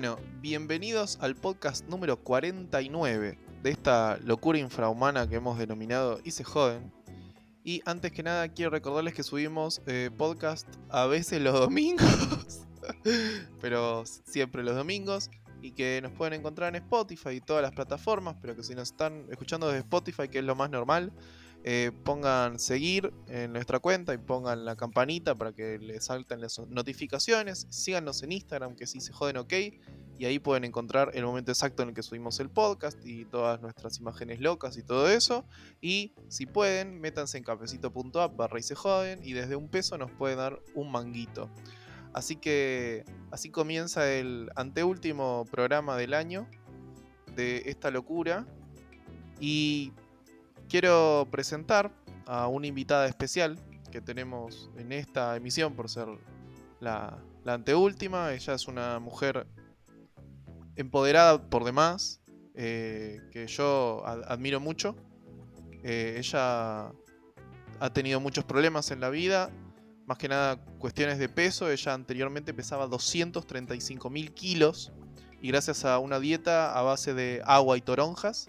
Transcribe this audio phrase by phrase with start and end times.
[0.00, 6.44] Bueno, bienvenidos al podcast número 49 de esta locura infrahumana que hemos denominado Y se
[6.44, 6.92] joden.
[7.64, 12.60] Y antes que nada quiero recordarles que subimos eh, podcast a veces los domingos,
[13.60, 15.30] pero siempre los domingos,
[15.62, 18.92] y que nos pueden encontrar en Spotify y todas las plataformas, pero que si nos
[18.92, 21.12] están escuchando desde Spotify, que es lo más normal,
[21.64, 26.58] eh, pongan seguir en nuestra cuenta y pongan la campanita para que les salten las
[26.68, 27.66] notificaciones.
[27.70, 29.52] Síganos en Instagram, que sí se joden ok.
[30.18, 33.60] Y ahí pueden encontrar el momento exacto en el que subimos el podcast y todas
[33.60, 35.44] nuestras imágenes locas y todo eso.
[35.80, 39.20] Y si pueden, métanse en cafecito.app barra y se joden.
[39.22, 41.50] Y desde un peso nos pueden dar un manguito.
[42.12, 46.48] Así que así comienza el anteúltimo programa del año
[47.36, 48.46] de esta locura.
[49.40, 49.92] Y
[50.68, 51.90] quiero presentar
[52.26, 53.58] a una invitada especial
[53.90, 56.08] que tenemos en esta emisión por ser
[56.80, 58.34] la, anteúltima.
[58.34, 59.46] Ella es una mujer
[60.76, 62.20] empoderada por demás,
[62.54, 64.94] eh, que yo admiro mucho.
[65.82, 66.92] Eh, ella
[67.80, 69.50] ha tenido muchos problemas en la vida,
[70.04, 71.70] más que nada cuestiones de peso.
[71.70, 74.92] Ella anteriormente pesaba 235 mil kilos
[75.40, 78.48] y gracias a una dieta a base de agua y toronjas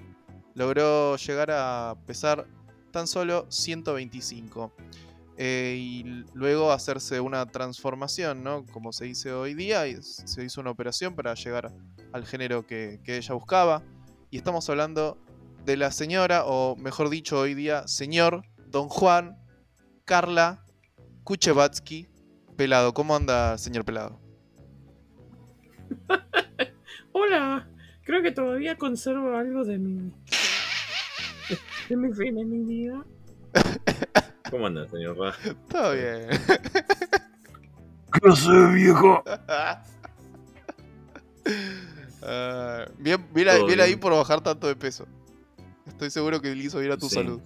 [0.55, 2.47] logró llegar a pesar
[2.92, 4.73] tan solo 125.
[5.42, 8.66] Eh, y luego hacerse una transformación, ¿no?
[8.73, 11.72] Como se dice hoy día, y se hizo una operación para llegar
[12.11, 13.81] al género que, ella buscaba.
[14.31, 15.17] Y estamos hablando
[15.64, 19.38] de la señora, o mejor dicho hoy día, señor Don Juan
[20.03, 20.66] Carla
[21.23, 22.09] Kuchevatsky
[22.58, 22.94] Pelado.
[22.94, 24.20] ¿Cómo anda, señor Pelado?
[27.14, 27.70] Hola,
[28.03, 30.11] creo que todavía conservo algo de mi
[31.89, 33.05] de mi fin en mi vida.
[34.50, 35.33] ¿Cómo anda, señor Ra?
[35.69, 36.28] Todo bien.
[38.11, 39.23] ¿Qué sé, viejo?
[42.22, 45.08] Uh, bien, bien, ahí por bajar tanto de peso.
[45.87, 47.42] Estoy seguro que le hizo bien a tu salud.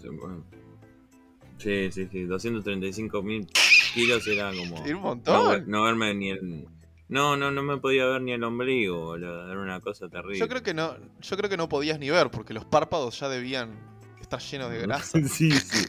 [1.58, 2.24] Sí, sí, sí.
[2.24, 3.48] 235 mil
[3.94, 4.82] kilos era como.
[4.82, 5.70] un montón.
[5.70, 6.68] No, verme ni el.
[7.10, 10.40] No, no, no me podía ver ni el ombligo, Era una cosa terrible.
[10.40, 13.30] Yo creo que no, yo creo que no podías ni ver, porque los párpados ya
[13.30, 13.93] debían
[14.38, 15.20] lleno de grasa.
[15.28, 15.86] sí, sí.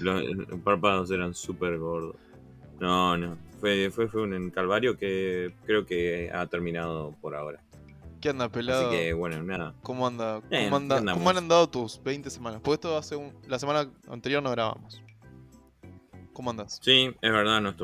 [0.00, 0.22] Los,
[0.62, 2.16] párpados eran súper gordos.
[2.80, 3.36] No, no.
[3.60, 7.60] Fue, fue, fue un calvario que creo que ha terminado por ahora.
[8.20, 8.88] ¿Qué anda, pelado?
[8.88, 9.74] Así que, bueno, nada.
[9.82, 10.40] ¿Cómo anda?
[10.40, 12.60] ¿Cómo, anda, ¿cómo han andado tus 20 semanas?
[12.62, 15.02] Porque esto hace un, la semana anterior no grabamos.
[16.32, 16.80] ¿Cómo andas?
[16.82, 17.60] Sí, es verdad.
[17.60, 17.76] Nos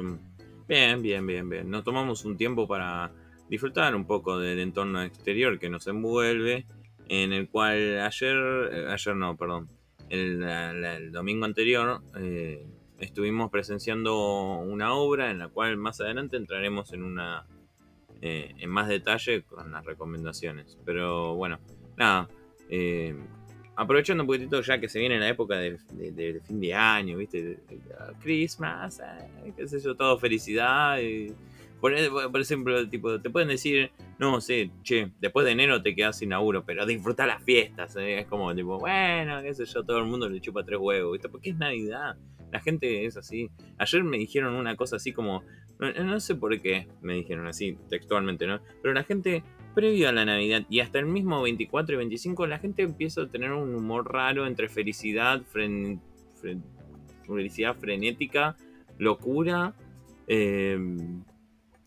[0.67, 1.71] bien, bien, bien, bien.
[1.71, 3.13] Nos tomamos un tiempo para
[3.51, 6.65] disfrutar un poco del entorno exterior que nos envuelve
[7.11, 8.37] en el cual ayer,
[8.73, 9.69] eh, ayer no, perdón,
[10.09, 12.65] el, domingo anterior eh,
[13.01, 17.47] estuvimos presenciando una obra en la cual más adelante entraremos en una
[18.23, 20.79] eh, en más detalle con las recomendaciones.
[20.85, 21.59] Pero bueno,
[21.97, 22.29] nada,
[23.75, 25.79] aprovechando un poquitito ya que se viene la época de,
[26.45, 27.59] fin de año, viste,
[28.23, 29.03] Christmas,
[29.57, 31.35] qué sé yo, todo felicidad y
[31.81, 36.31] por, ejemplo, tipo, te pueden decir, no sé, che, después de enero te quedas sin
[36.31, 37.97] laburo, pero disfruta las fiestas.
[37.97, 38.21] ¿eh?
[38.21, 41.29] Es como, tipo, bueno, qué sé yo, todo el mundo le chupa tres huevos, ¿viste?
[41.29, 42.17] Porque es Navidad.
[42.53, 43.51] La gente es así.
[43.79, 45.43] Ayer me dijeron una cosa así como,
[45.79, 48.61] no, sé por qué me dijeron así textualmente, ¿no?
[48.83, 49.43] Pero la gente,
[49.75, 53.29] previo a la Navidad y hasta el mismo 24 y 25, la gente empieza a
[53.29, 55.41] tener un humor raro entre felicidad,
[57.27, 58.57] felicidad frenética,
[58.99, 59.75] locura.
[60.27, 60.79] Eh,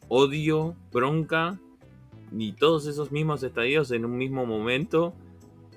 [0.08, 1.60] odio, bronca
[2.32, 5.14] y todos esos mismos estadios en un mismo momento.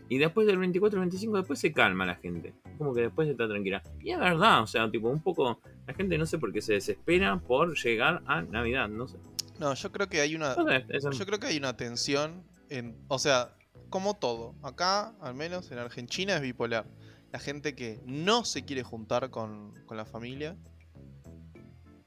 [0.09, 2.54] Y después del 24 25 después se calma la gente.
[2.78, 3.82] Como que después está tranquila.
[4.00, 6.75] Y es verdad, o sea, tipo un poco la gente no sé por qué se
[6.75, 9.19] desespera por llegar a Navidad, no sé.
[9.59, 13.56] No, yo creo que hay una yo creo que hay una tensión en, o sea,
[13.88, 16.87] como todo, acá al menos en Argentina es bipolar.
[17.32, 20.56] La gente que no se quiere juntar con, con la familia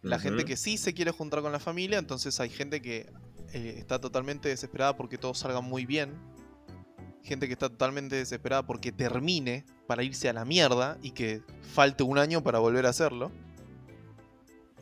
[0.02, 3.12] la gente que sí se quiere juntar con la familia, entonces hay gente que
[3.54, 6.14] eh, está totalmente desesperada porque todo salga muy bien.
[7.24, 11.42] Gente que está totalmente desesperada porque termine para irse a la mierda y que
[11.74, 13.32] falte un año para volver a hacerlo.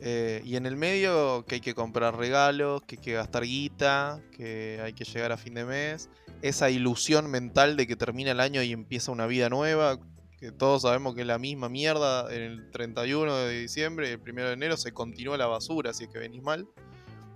[0.00, 4.20] Eh, y en el medio que hay que comprar regalos, que hay que gastar guita,
[4.36, 6.08] que hay que llegar a fin de mes.
[6.42, 9.98] Esa ilusión mental de que termina el año y empieza una vida nueva,
[10.38, 14.20] que todos sabemos que es la misma mierda, en el 31 de diciembre y el
[14.20, 16.66] 1 de enero se continúa la basura si es que venís mal,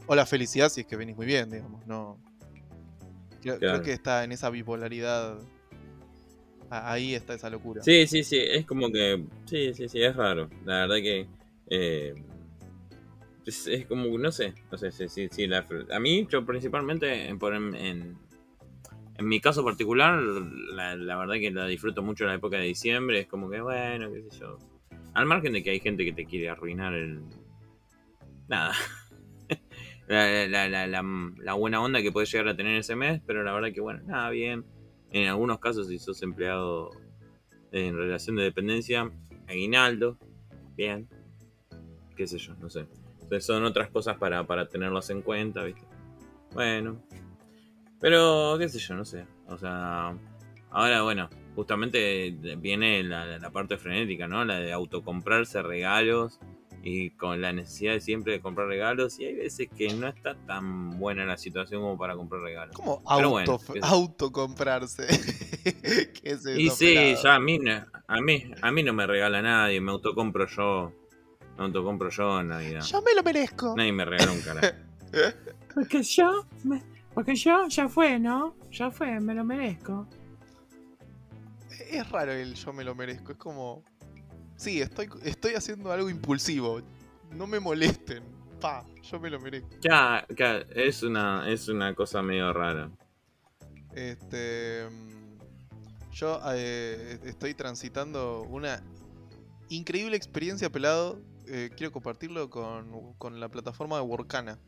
[0.06, 2.19] o la felicidad si es que venís muy bien, digamos, no.
[3.40, 5.37] Creo, que está en esa bipolaridad.
[6.70, 7.82] Ahí está esa locura.
[7.82, 9.26] Sí, sí, sí, es como que.
[9.46, 10.49] Sí, sí, sí, es raro.
[10.64, 11.26] La verdad que.
[11.66, 12.14] Eh,
[13.44, 17.75] es, es como, no sé, no sé, sí, sí, sí, a mí, yo principalmente, en,
[17.75, 18.16] en,
[19.17, 23.20] en- en mi caso particular, la, verdad que la disfruto mucho la época de diciembre,
[23.20, 24.59] es como que, bueno, qué sé yo.
[25.14, 27.20] Al margen de que hay gente que te quiere arruinar el...
[28.49, 28.75] Nada.
[30.09, 34.03] la buena onda que puedes llegar a tener ese mes, pero la verdad que, bueno,
[34.06, 34.64] nada, bien.
[35.11, 36.91] En algunos casos, si sos empleado
[37.73, 39.11] en relación de dependencia,
[39.47, 40.19] aguinaldo,
[40.76, 41.09] bien.
[42.17, 42.87] Qué sé yo, no sé.
[43.14, 45.82] Entonces son otras cosas para, para tenerlas en cuenta, ¿viste?
[46.53, 47.03] Bueno.
[48.02, 49.25] Pero, qué sé yo, no sé.
[49.46, 50.14] O sea,
[50.70, 54.44] ahora, bueno, justamente viene la, la parte frenética, ¿no?
[54.44, 56.38] La de autocomprarse regalos
[56.82, 59.20] y con la necesidad de siempre de comprar regalos.
[59.20, 62.75] Y hay veces que no está tan buena la situación como para comprar regalos.
[62.75, 65.06] ¿Cómo auto, bueno, autocomprarse?
[66.22, 67.22] ¿Qué es Y sí, pelado?
[67.22, 67.58] ya a mí,
[68.08, 70.93] a mí, a mí no me regala nadie, me autocompro yo.
[71.56, 72.81] Me autocompro yo en Navidad.
[72.82, 73.75] Yo me lo merezco.
[73.76, 74.76] Nadie me regala un carajo.
[75.75, 76.82] Porque yo, me-
[77.14, 78.56] porque yo ya fue, ¿no?
[78.70, 80.09] Ya fue, me lo merezco.
[81.91, 83.32] Es raro el yo me lo merezco.
[83.32, 83.85] Es como.
[84.56, 86.81] Sí, estoy, estoy haciendo algo impulsivo.
[87.31, 88.23] No me molesten.
[88.61, 89.69] Pa, yo me lo merezco.
[89.81, 92.91] Ya, ya, es una, es una cosa medio rara.
[93.93, 94.88] Este.
[96.12, 98.82] Yo eh, estoy transitando una
[99.69, 101.20] increíble experiencia pelado.
[101.47, 104.59] eh, quiero compartirlo con, con la plataforma de Workana.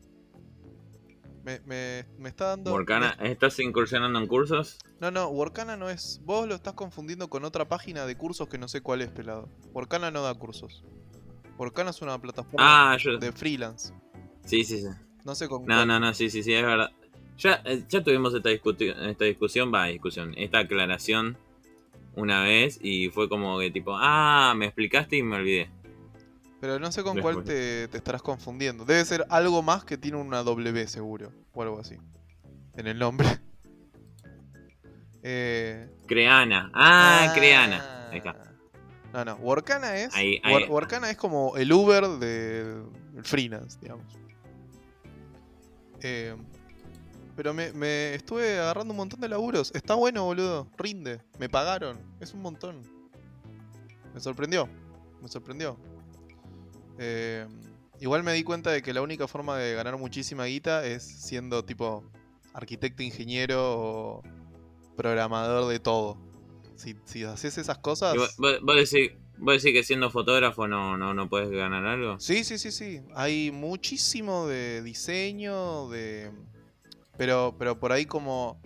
[1.45, 2.71] Me, me, me está dando.
[2.71, 4.79] Morcana, ¿estás incursionando en cursos?
[4.99, 6.19] No, no, Workana no es.
[6.25, 9.47] Vos lo estás confundiendo con otra página de cursos que no sé cuál es, pelado.
[9.71, 10.83] Workana no da cursos.
[11.59, 13.17] Workana es una plataforma Ah, yo.
[13.19, 13.93] de freelance.
[14.43, 14.87] Sí, sí, sí.
[15.23, 15.87] No sé con No, cuál.
[15.87, 16.89] no, no, sí, sí, sí, es verdad.
[17.37, 21.37] Ya, eh, ya tuvimos esta, esta discusión, va, discusión, esta aclaración
[22.15, 25.69] una vez y fue como que tipo, ah, me explicaste y me olvidé.
[26.65, 27.35] Pero no sé con Después.
[27.35, 28.85] cuál te, te estarás confundiendo.
[28.85, 31.31] Debe ser algo más que tiene una W seguro.
[31.53, 31.95] O algo así.
[32.75, 33.27] En el nombre.
[35.27, 38.09] Eh, Creana, ah, Creana.
[38.11, 38.35] Ahí está.
[39.11, 39.35] No, no.
[39.37, 40.13] Workana es.
[40.15, 40.69] Ahí, Wor- ahí.
[40.69, 42.83] Workana es como el Uber de
[43.17, 44.05] el freelance, digamos.
[46.01, 46.35] Eh,
[47.35, 49.71] pero me, me estuve agarrando un montón de laburos.
[49.73, 50.67] Está bueno, boludo.
[50.77, 51.21] Rinde.
[51.39, 51.97] Me pagaron.
[52.19, 52.83] Es un montón.
[54.13, 54.69] Me sorprendió.
[55.23, 55.75] Me sorprendió.
[56.97, 57.45] Eh,
[57.99, 61.63] igual me di cuenta de que la única forma de ganar muchísima guita es siendo
[61.65, 62.03] tipo
[62.53, 64.23] arquitecto, ingeniero o
[64.95, 66.17] programador de todo.
[66.75, 68.15] Si, si haces esas cosas...
[68.15, 72.19] Vos- vos decís, vos decís que siendo fotógrafo no, no, no puedes ganar algo.
[72.19, 73.01] Sí, sí, sí, sí.
[73.13, 76.31] Hay muchísimo de diseño, de...
[77.17, 78.59] Pero, pero por ahí como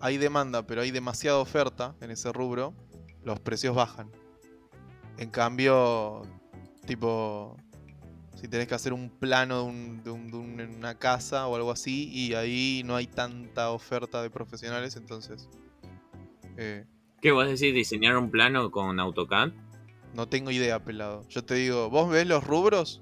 [0.00, 2.74] hay demanda, pero hay demasiada oferta en ese rubro,
[3.22, 4.10] los precios bajan.
[5.18, 6.22] En cambio,
[6.86, 7.56] tipo,
[8.36, 11.46] si tenés que hacer un plano de, un- de un- de un- en una casa
[11.46, 15.48] o algo así, y ahí no hay tanta oferta de profesionales, entonces...
[16.56, 16.84] eh,
[17.20, 17.74] ¿Qué vos decís?
[17.74, 19.52] ¿Diseñar un plano con AutoCAD?
[20.14, 21.26] No tengo idea, pelado.
[21.28, 23.00] Yo te digo, vos ves los rubros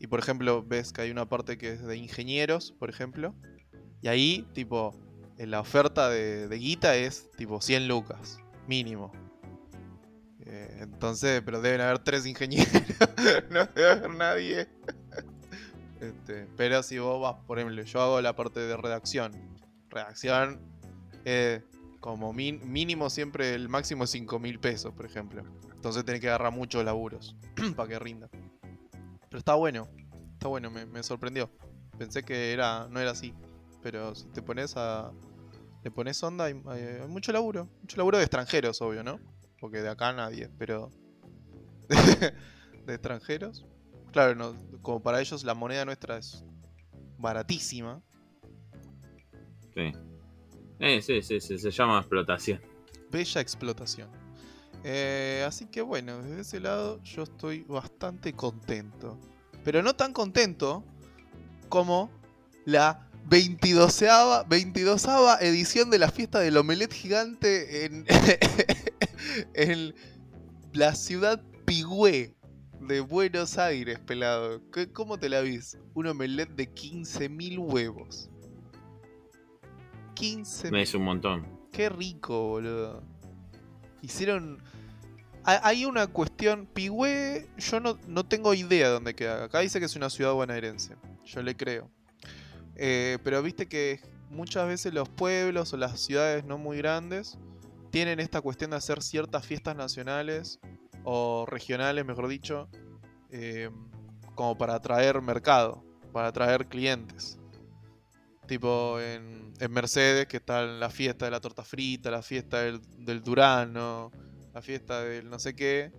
[0.00, 3.34] y por ejemplo ves que hay una parte que es de ingenieros, por ejemplo.
[4.00, 4.94] Y ahí, tipo,
[5.38, 8.38] en la oferta de, de guita es tipo 100 lucas,
[8.68, 9.12] mínimo.
[10.46, 12.72] Eh, entonces, pero deben haber tres ingenieros,
[13.50, 14.68] no debe haber nadie.
[16.00, 19.32] Este, pero si vos vas, por ejemplo, yo hago la parte de redacción.
[19.88, 20.60] Redacción,
[21.24, 21.62] eh,
[22.00, 25.42] como mínimo siempre el máximo es 5 mil pesos, por ejemplo.
[25.72, 27.36] Entonces tenés que agarrar muchos laburos
[27.76, 28.28] para que rinda.
[29.28, 29.88] Pero está bueno,
[30.32, 31.50] está bueno, me, sorprendió.
[31.98, 33.34] Pensé que era no era así.
[33.82, 35.12] Pero si te pones a.
[35.82, 36.54] Le pones onda, hay
[37.08, 37.68] mucho laburo.
[37.80, 39.18] Mucho laburo de extranjeros, obvio, ¿no?
[39.64, 40.90] Porque de acá nadie, pero.
[41.88, 43.64] de extranjeros.
[44.12, 46.44] Claro, no, como para ellos la moneda nuestra es
[47.16, 48.02] baratísima.
[49.74, 49.90] Sí.
[50.80, 52.60] Eh, sí, sí, sí, se llama explotación.
[53.10, 54.10] Bella explotación.
[54.84, 59.18] Eh, así que bueno, desde ese lado yo estoy bastante contento.
[59.64, 60.84] Pero no tan contento
[61.70, 62.10] como
[62.66, 65.06] la 22ava, 22
[65.40, 68.04] edición de la fiesta del omelet gigante en,
[69.54, 69.94] en
[70.72, 72.34] la ciudad Pigüé
[72.80, 74.60] de Buenos Aires, pelado.
[74.70, 75.78] ¿Qué- ¿Cómo te la vis?
[75.94, 78.30] Un omelet de 15.000 huevos.
[80.14, 81.46] 15.000 Es un montón.
[81.72, 83.02] Qué rico, boludo.
[84.02, 84.62] Hicieron.
[85.44, 86.66] Ha- Hay una cuestión.
[86.66, 89.44] Pigüé, yo no, no tengo idea de dónde queda.
[89.44, 90.96] Acá dice que es una ciudad bonaerense.
[91.24, 91.90] Yo le creo.
[92.76, 94.00] Eh, pero viste que
[94.30, 97.38] muchas veces los pueblos o las ciudades no muy grandes
[97.94, 100.58] tienen esta cuestión de hacer ciertas fiestas nacionales
[101.04, 102.68] o regionales, mejor dicho,
[103.30, 103.70] eh,
[104.34, 107.38] como para atraer mercado, para atraer clientes.
[108.48, 113.22] Tipo en, Mercedes, que está la fiesta de la torta frita, la fiesta del, del
[113.22, 114.10] Durano,
[114.52, 115.92] la fiesta del no sé qué.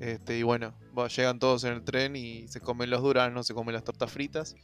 [0.00, 0.74] Este, y bueno,
[1.16, 4.54] llegan todos en el tren y se comen los duranos, se comen las tortas fritas.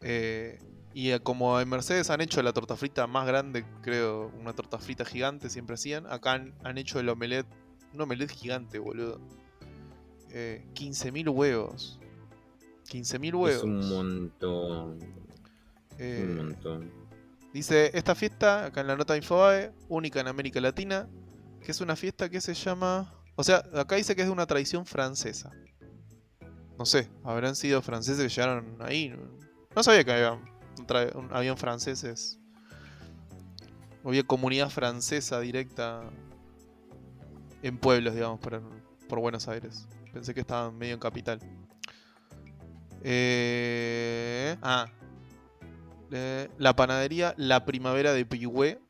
[0.00, 0.58] Eh,
[0.94, 4.78] y eh, como en Mercedes han hecho la torta frita más grande, creo, una torta
[4.78, 6.06] frita gigante, siempre hacían.
[6.06, 7.46] Acá han, han hecho el omelette,
[7.94, 9.20] un omelette gigante, boludo.
[10.30, 11.98] Eh, 15.000 huevos.
[12.90, 13.56] 15.000 huevos.
[13.58, 14.98] Es un montón.
[15.98, 16.90] Eh, Un montón.
[17.52, 21.08] Dice, esta fiesta, acá en la nota de Infobae, única en América Latina,
[21.62, 23.14] que es una fiesta que se llama...
[23.36, 25.50] O sea, acá dice que es de una tradición francesa.
[26.78, 29.10] No sé, habrán sido franceses que llegaron ahí.
[29.10, 29.38] No,
[29.76, 30.40] no sabía que había,
[30.78, 30.86] un
[31.16, 32.38] un- habían franceses.
[34.04, 36.02] Había comunidad francesa directa
[37.62, 39.86] en pueblos, digamos, por, Buenos Aires.
[40.12, 41.38] Pensé que estaban medio en capital.
[43.02, 44.86] Eh, ah,
[46.10, 48.80] eh, la panadería La Primavera de Pigüé.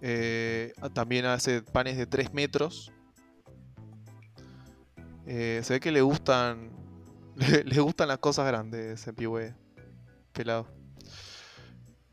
[0.00, 2.92] eh, también hace panes de 3 metros.
[5.26, 6.70] Eh, se ve que le gustan.
[7.66, 9.54] Le, gustan las cosas grandes ese Pigüé.
[10.32, 10.66] Pelado.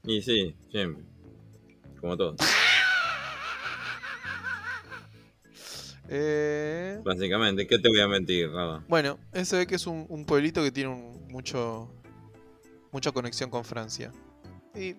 [0.04, 1.04] Y sí, siempre.
[2.00, 2.36] Como todo.
[6.08, 8.84] Eh, Básicamente, ¿qué te voy a mentir, Raba?
[8.88, 11.90] bueno, ese ve que es un, un pueblito que tiene un- mucho.
[12.92, 14.12] Mucha conexión con Francia.
[14.76, 14.96] Y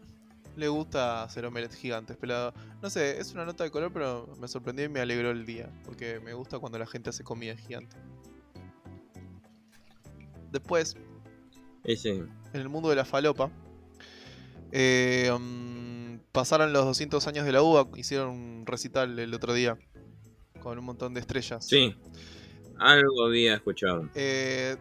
[0.56, 2.54] le gusta hacer omelettes gigantes, pelado.
[2.82, 5.70] No sé, es una nota de color, pero me sorprendió y me alegró el día.
[5.84, 7.96] Porque me gusta cuando la gente hace comida gigante.
[10.50, 10.96] Después,
[12.52, 13.50] En el mundo de la falopa,
[14.72, 17.86] eh, mm, pasaron los 200 años de la uva.
[17.96, 19.78] Hicieron un recital el otro día.
[20.60, 21.64] Con un montón de estrellas.
[21.66, 21.94] Sí.
[22.78, 24.08] Algo había escuchado.
[24.14, 24.76] Eh,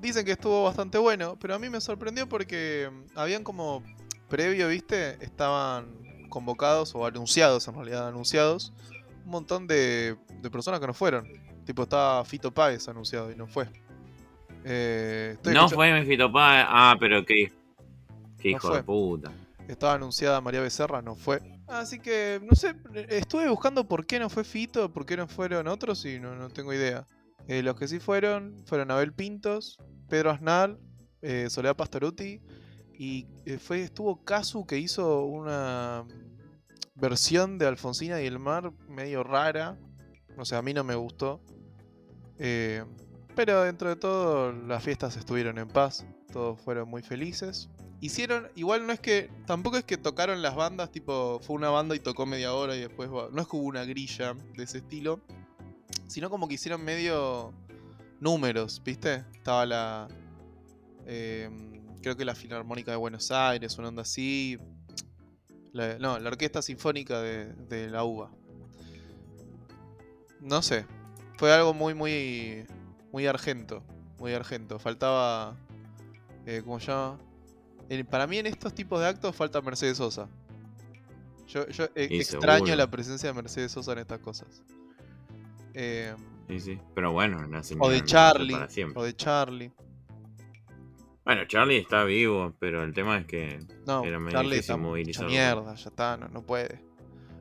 [0.00, 3.82] dicen que estuvo bastante bueno, pero a mí me sorprendió porque mm, habían como
[4.28, 5.16] previo, ¿viste?
[5.24, 8.72] Estaban convocados o anunciados, en realidad anunciados,
[9.24, 11.26] un montón de, de personas que no fueron.
[11.64, 13.68] Tipo, estaba Fito Páez anunciado y no fue.
[14.64, 16.64] Eh, estoy No escucha- fue.
[16.68, 17.52] Ah, pero qué.
[18.38, 18.76] Qué No hijo fue.
[18.78, 19.32] de puta.
[19.68, 21.40] Estaba anunciada María Becerra, no fue.
[21.68, 22.74] Así que, no sé,
[23.08, 26.48] estuve buscando por qué no fue Fito, por qué no fueron otros y no, no
[26.48, 27.06] tengo idea.
[27.46, 30.76] Eh, los que sí fueron fueron Abel Pintos, Pedro Aznar,
[31.22, 32.40] eh, Soledad Pastoruti
[32.92, 36.04] y eh, fue estuvo Casu que hizo una
[36.96, 39.78] versión de Alfonsina y el mar medio rara.
[40.36, 41.40] O sea, a mí no me gustó.
[42.38, 42.84] Eh,
[43.40, 47.70] pero dentro de todo las fiestas estuvieron en paz, todos fueron muy felices.
[47.98, 51.96] Hicieron, igual no es que, tampoco es que tocaron las bandas, tipo, fue una banda
[51.96, 55.20] y tocó media hora y después, no es que hubo una grilla de ese estilo,
[56.06, 57.54] sino como que hicieron medio
[58.20, 59.24] números, ¿viste?
[59.32, 60.08] Estaba la,
[61.06, 61.48] eh,
[62.02, 64.58] creo que la Filarmónica de Buenos Aires, una onda así,
[65.72, 68.30] no, la Orquesta Sinfónica de la UBA.
[70.42, 70.84] No sé,
[71.38, 72.66] fue algo muy, muy,
[73.12, 73.82] muy argento,
[74.18, 75.56] muy argento, faltaba,
[76.46, 77.18] eh, ¿cómo se llama?
[78.08, 80.28] Para mí en estos tipos de actos falta Mercedes Sosa.
[81.48, 82.76] Yo, yo eh, extraño seguro.
[82.76, 84.62] la presencia de Mercedes Sosa en estas cosas.
[85.74, 86.14] Eh,
[86.50, 86.78] Sí, sí.
[86.96, 88.56] Pero bueno, la o de Charlie.
[88.96, 89.72] O de Charlie.
[91.24, 93.60] Bueno, Charlie está vivo, pero el tema es que.
[93.86, 95.30] No, Era medio Charlie difícil movilizarlo.
[95.30, 96.84] mierda, ya está, no, no puede.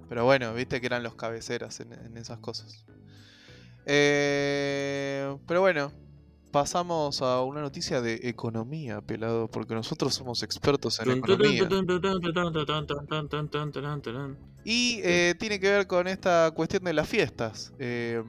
[0.09, 2.85] Pero bueno, viste que eran los cabeceras en, en esas cosas.
[3.91, 5.91] Eh, pero bueno,
[6.51, 11.67] pasamos a una noticia de economía, pelado, porque nosotros somos expertos en economía.
[14.63, 17.73] Y eh, tiene que ver con esta cuestión de las fiestas.
[17.79, 18.23] Eh,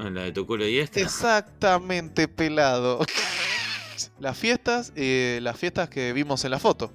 [0.00, 1.00] Ah, La de tu culo y esta.
[1.00, 3.00] exactamente, pelado.
[4.20, 6.92] Las fiestas, eh, las fiestas que vimos en la foto.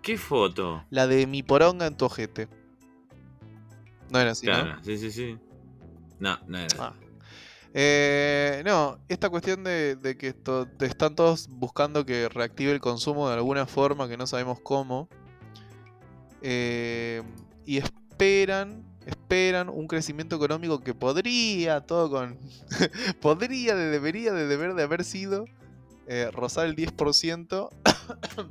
[0.00, 0.84] ¿Qué foto?
[0.90, 2.48] La de mi poronga en tu ojete.
[4.12, 4.52] No era así, ¿no?
[4.52, 5.38] Claro, sí, sí, sí.
[6.20, 6.76] No, no era.
[6.78, 6.94] Ah.
[7.74, 10.34] Eh, no, esta cuestión de, de que
[10.80, 15.08] están todos buscando que reactive el consumo de alguna forma que no sabemos cómo.
[16.42, 17.22] Eh,
[17.64, 22.38] y esperan, esperan un crecimiento económico que podría, todo con.
[23.22, 25.46] podría, de, debería, de deber de haber sido
[26.06, 27.70] eh, rozar el 10%.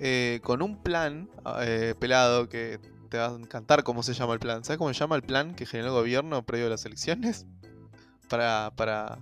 [0.00, 1.28] eh, con un plan
[2.00, 2.80] pelado que
[3.14, 4.64] te va a encantar cómo se llama el plan.
[4.64, 7.46] ¿Sabes cómo se llama el plan que generó el gobierno previo a las elecciones?
[8.28, 9.18] Para, para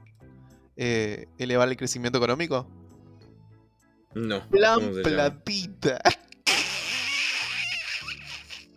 [0.76, 2.66] eh, elevar el crecimiento económico.
[4.14, 4.48] No.
[4.48, 6.00] Plan platita.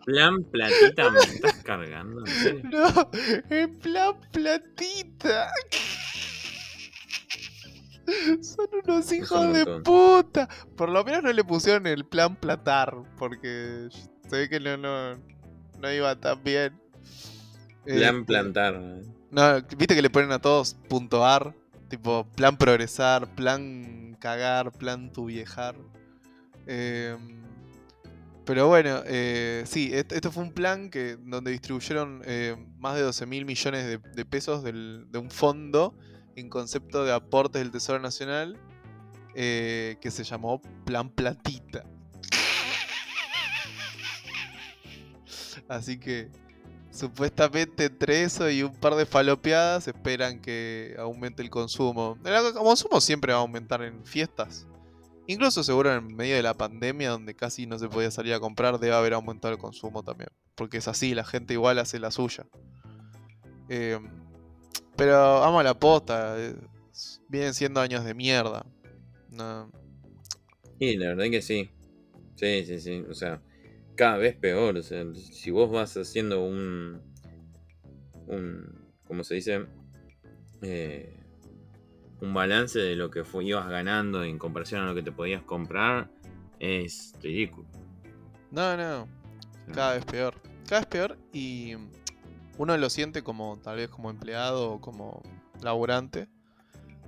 [0.04, 2.24] Plan platita, me estás cargando.
[2.64, 3.10] No,
[3.50, 5.52] en plan platita.
[8.42, 10.50] Son unos hijos un de puta.
[10.76, 13.90] Por lo menos no le pusieron el plan platar, porque
[14.30, 15.16] se ve que no, no,
[15.80, 16.80] no iba tan bien.
[17.86, 18.82] Plan Este, plantar.
[19.32, 21.54] No, viste que le ponen a todos punto .ar,
[21.90, 25.76] tipo plan progresar, plan cagar, plan tu viejar.
[26.68, 27.44] Em,
[28.46, 33.02] pero bueno, eh, sí, est- esto fue un plan que donde distribuyeron eh, más de
[33.02, 35.96] 12 mil millones de, de pesos del- de un fondo
[36.36, 38.58] en concepto de aportes del Tesoro Nacional
[39.36, 41.84] eh, que se llamó Plan Platita.
[45.68, 46.30] Así que
[46.92, 52.18] supuestamente entre eso y un par de falopeadas esperan que aumente el consumo.
[52.24, 54.68] El consumo siempre va a aumentar en fiestas.
[55.28, 58.80] Incluso seguro en medio de la pandemia donde casi no se podía salir a comprar
[58.80, 60.30] debe haber aumentado el consumo también.
[60.54, 62.46] Porque es así, la gente igual hace la suya.
[63.68, 64.00] Eh,
[64.96, 66.36] pero vamos a la posta.
[66.38, 66.56] eh,
[67.28, 68.66] vienen siendo años de mierda.
[69.32, 69.70] No,
[70.80, 71.70] la verdad que sí.
[72.36, 73.04] Sí, sí, sí.
[73.10, 73.42] O sea,
[73.96, 74.78] cada vez peor.
[74.78, 77.02] O sea, si vos vas haciendo un.
[78.28, 79.66] un ¿Cómo se dice?
[80.62, 81.20] Eh,
[82.22, 85.44] un balance de lo que fu- ibas ganando en comparación a lo que te podías
[85.44, 86.10] comprar,
[86.60, 87.68] es ridículo.
[88.52, 89.08] no, no.
[89.74, 90.36] Cada vez peor.
[90.68, 91.74] Cada vez peor y
[92.58, 95.22] uno lo siente como tal vez como empleado o como
[95.62, 96.28] laburante.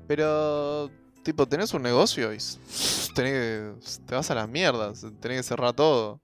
[0.08, 0.90] Pero
[1.24, 2.38] tipo, tenés un negocio y
[3.14, 3.74] tenés que-
[4.06, 6.22] te vas a las mierdas, tenés que cerrar todo.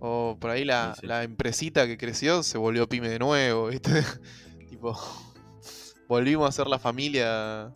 [0.00, 1.06] O por ahí la, Sí, sí.
[1.06, 4.02] la empresita que creció se volvió pyme de nuevo, ¿viste?
[4.68, 4.96] tipo,
[6.08, 7.72] volvimos a ser la familia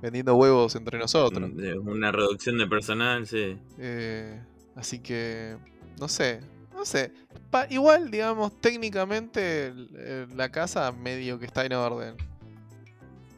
[0.00, 1.54] vendiendo huevos entre nosotros.
[1.56, 3.56] de- una reducción de personal, sí.
[3.78, 4.40] Eh,
[4.76, 5.56] así que,
[6.00, 6.40] no sé,
[6.74, 7.12] no sé.
[7.50, 9.72] Pa- igual, digamos, técnicamente
[10.34, 12.16] la casa medio que está en orden.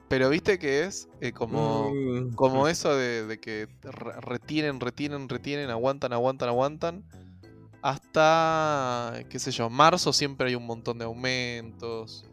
[0.09, 5.28] Pero viste que es eh, como, Mm, como eso de, de que re- retienen, retienen,
[5.28, 7.05] retienen, aguantan, aguantan, aguantan.
[7.85, 12.25] Hasta, qué sé yo, marzo siempre hay un montón de aumentos.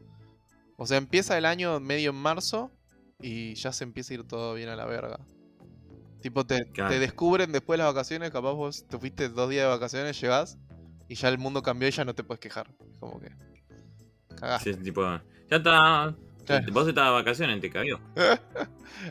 [0.78, 2.72] O sea, empieza el año medio en marzo
[3.20, 5.20] y ya se empieza a ir todo bien a la verga.
[6.22, 6.64] Tipo, te,
[7.00, 10.58] descubren después de las vacaciones, capaz vos te fuiste dos días de vacaciones, llegás
[11.10, 12.74] y ya el mundo cambió y ya no te puedes quejar.
[13.02, 13.36] Como que.
[14.40, 14.76] Cagaste.
[14.76, 16.16] Sí, tipo, ya está.
[16.46, 16.72] Claro.
[16.72, 18.00] Vos estabas de vacaciones, te cayó.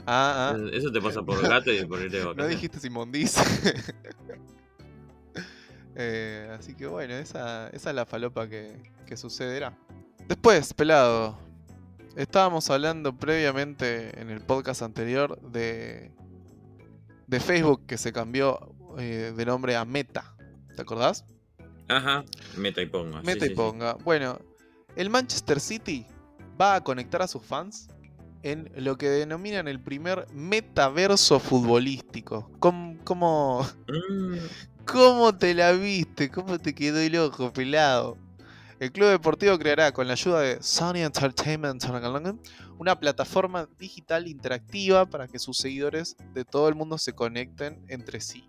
[0.07, 0.59] Ah, ah.
[0.72, 2.57] Eso te pasa por gato y por irte de No vacaciones.
[2.57, 3.42] dijiste Simondice.
[6.02, 8.74] Eh, así que bueno, esa, esa es la falopa que,
[9.06, 9.76] que sucederá.
[10.26, 11.38] Después, pelado.
[12.16, 16.10] Estábamos hablando previamente en el podcast anterior de,
[17.26, 20.34] de Facebook que se cambió eh, de nombre a Meta.
[20.74, 21.24] ¿Te acordás?
[21.88, 22.24] Ajá,
[22.56, 23.20] meta y ponga.
[23.22, 23.54] Meta sí, y sí.
[23.54, 23.94] ponga.
[23.94, 24.38] Bueno,
[24.96, 26.06] el Manchester City
[26.60, 27.88] va a conectar a sus fans
[28.42, 32.50] en lo que denominan el primer metaverso futbolístico.
[32.58, 34.36] ¿Cómo, cómo, Mm,
[34.92, 36.31] cómo te la viste?
[36.31, 38.16] ¿Cómo te quedó el ojo, pelado?
[38.79, 41.85] El club deportivo creará, con la ayuda de Sony Entertainment,
[42.79, 48.20] una plataforma digital interactiva para que sus seguidores de todo el mundo se conecten entre
[48.20, 48.48] sí.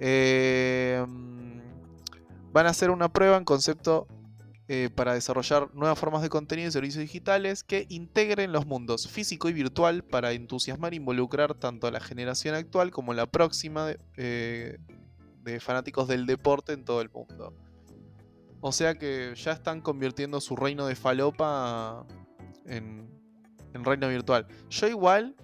[0.00, 1.04] Eh,
[2.52, 4.08] van a hacer una prueba en concepto
[4.72, 9.48] eh, para desarrollar nuevas formas de contenido y servicios digitales que integren los mundos físico
[9.48, 13.98] y virtual para entusiasmar e involucrar tanto a la generación actual como la próxima de,
[14.16, 14.78] eh,
[15.42, 17.52] de fanáticos del deporte en todo el mundo.
[18.60, 22.06] O sea que ya están convirtiendo su reino de falopa
[22.64, 23.10] en,
[23.74, 24.46] en reino virtual.
[24.68, 25.34] Yo igual,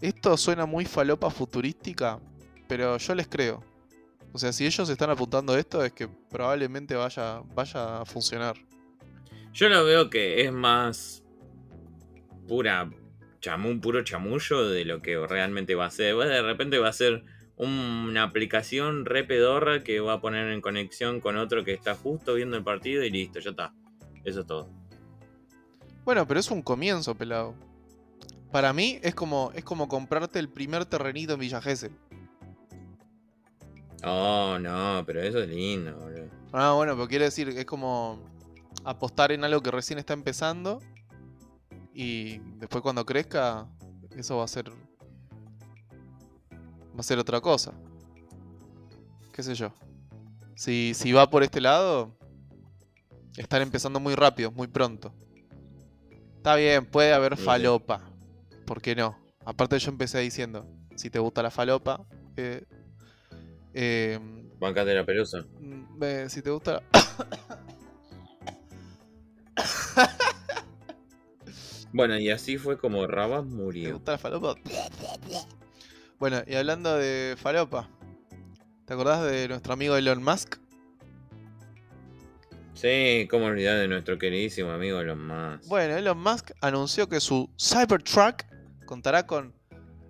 [0.00, 2.20] esto suena muy falopa futurística,
[2.68, 3.71] pero yo les creo.
[4.32, 8.56] O sea, si ellos están apuntando a esto es que probablemente vaya, vaya a funcionar.
[9.52, 11.22] Yo lo veo que es más
[12.48, 12.90] pura
[13.40, 16.16] chamú, puro chamullo de lo que realmente va a ser.
[16.16, 17.24] De repente va a ser
[17.56, 22.34] una aplicación re pedorra que va a poner en conexión con otro que está justo
[22.34, 23.74] viendo el partido y listo, ya está.
[24.24, 24.70] Eso es todo.
[26.04, 27.54] Bueno, pero es un comienzo, pelado.
[28.50, 31.92] Para mí es como, es como comprarte el primer terrenito en Villa Gesell.
[34.04, 36.28] Oh, no, pero eso es lindo, boludo.
[36.52, 38.18] Ah, bueno, pero quiere decir, es como
[38.84, 40.80] apostar en algo que recién está empezando
[41.94, 43.68] y después cuando crezca,
[44.16, 44.70] eso va a ser.
[46.94, 47.72] Va a ser otra cosa.
[49.32, 49.72] ¿Qué sé yo?
[50.54, 52.14] Si, si va por este lado,
[53.36, 55.12] están empezando muy rápido, muy pronto.
[56.36, 58.02] Está bien, puede haber falopa.
[58.66, 59.16] ¿Por qué no?
[59.44, 62.04] Aparte, yo empecé diciendo: si te gusta la falopa,
[62.36, 62.64] eh,
[63.74, 64.18] eh,
[64.58, 65.44] Bancate la pelusa.
[65.60, 66.82] Mm, eh, si te gusta.
[71.94, 73.92] Bueno, y así fue como Rabas ¿Te murió.
[73.94, 74.54] gusta la falopa?
[76.18, 77.88] Bueno, y hablando de falopa,
[78.86, 80.56] ¿te acordás de nuestro amigo Elon Musk?
[82.74, 85.68] Sí, cómo olvidar de nuestro queridísimo amigo Elon Musk.
[85.68, 88.44] Bueno, Elon Musk anunció que su Cybertruck
[88.86, 89.52] contará con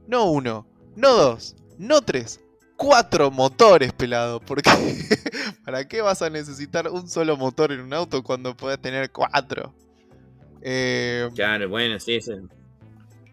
[0.06, 2.40] no uno, no dos, no tres,
[2.82, 4.40] cuatro motores, pelado.
[4.40, 4.70] Porque
[5.64, 9.72] ¿para qué vas a necesitar un solo motor en un auto cuando puedes tener cuatro?
[10.60, 12.32] Eh, Claro, bueno, sí, sí.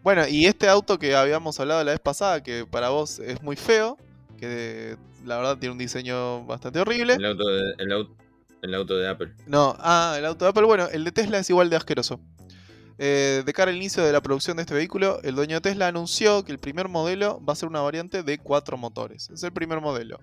[0.02, 3.56] bueno, y este auto que habíamos hablado la vez pasada, que para vos es muy
[3.56, 3.96] feo,
[4.38, 7.14] que la verdad tiene un diseño bastante horrible.
[7.14, 8.16] El auto de, el auto,
[8.62, 9.32] el auto de Apple.
[9.46, 12.20] No, ah, el auto de Apple, bueno, el de Tesla es igual de asqueroso.
[13.02, 15.88] Eh, de cara al inicio de la producción de este vehículo, el dueño de Tesla
[15.88, 19.30] anunció que el primer modelo va a ser una variante de cuatro motores.
[19.30, 20.20] Es el primer modelo.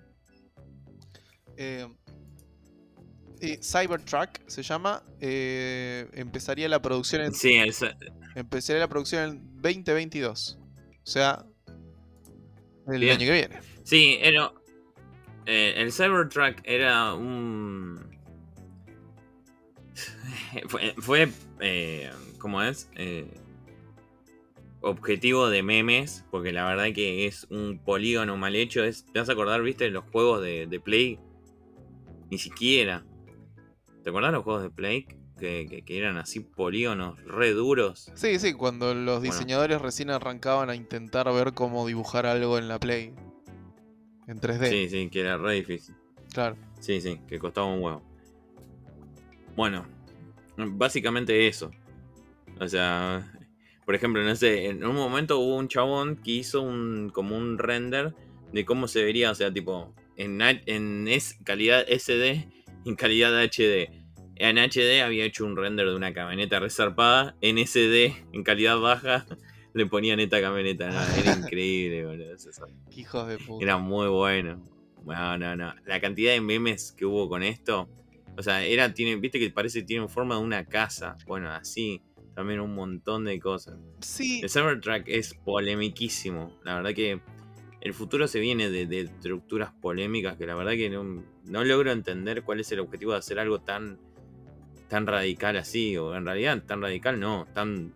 [1.56, 1.88] Eh,
[3.60, 5.02] Cybertruck se llama.
[5.20, 7.74] eh, empezaría la producción en, Sí, el,
[8.36, 10.58] empezaría la producción en 2022.
[10.60, 11.44] O sea,
[12.86, 13.16] el Bien.
[13.16, 13.60] año que viene.
[13.82, 14.52] sí, era,
[15.46, 18.08] eh, el Cybertruck era un...
[20.68, 21.32] fue, fue
[22.38, 22.88] ¿cómo es?
[22.96, 23.28] Eh,
[24.80, 28.82] objetivo de memes, porque la verdad que es un polígono mal hecho.
[28.84, 31.18] Es, ¿Te vas a acordar, viste, los juegos de, de Play?
[32.30, 33.04] Ni siquiera.
[34.02, 35.06] ¿Te acordás los juegos de Play?
[35.38, 38.10] Que, que- que eran así polígonos re duros.
[38.16, 39.22] Sí, sí, cuando los Bueno.
[39.32, 43.14] diseñadores recién arrancaban a intentar ver cómo dibujar algo en la Play.
[44.26, 45.94] En 3D, Sí, sí, que era re difícil.
[46.32, 46.56] claro.
[46.80, 48.02] Sí, sí, que costaba un huevo.
[49.56, 49.86] Bueno,
[50.56, 51.70] básicamente eso.
[52.60, 53.32] O sea,
[53.84, 57.58] por ejemplo, no sé, en un momento hubo un chabón que hizo un como un
[57.58, 58.14] render
[58.52, 61.08] de cómo se vería, o sea, tipo, en, en
[61.44, 62.48] calidad SD
[62.84, 63.90] y en calidad HD.
[64.36, 69.26] En HD había hecho un render de una camioneta resarpada, en SD, en calidad baja,
[69.74, 70.90] le ponían esta camioneta.
[70.90, 72.36] No, era increíble, boludo.
[72.90, 73.64] Qué hijos de puta.
[73.64, 74.62] Era muy bueno.
[75.04, 75.74] No, no, no.
[75.86, 77.88] La cantidad de memes que hubo con esto.
[78.36, 81.16] O sea, era, tiene, viste que parece que tiene forma de una casa.
[81.26, 82.02] Bueno, así.
[82.38, 83.74] También un montón de cosas.
[83.98, 86.56] Sí, El Cybertruck es polemiquísimo.
[86.62, 87.20] La verdad que
[87.80, 91.90] el futuro se viene de, de estructuras polémicas que la verdad que no, no logro
[91.90, 93.98] entender cuál es el objetivo de hacer algo tan,
[94.86, 95.96] tan radical así.
[95.96, 97.92] O en realidad tan radical no, tan...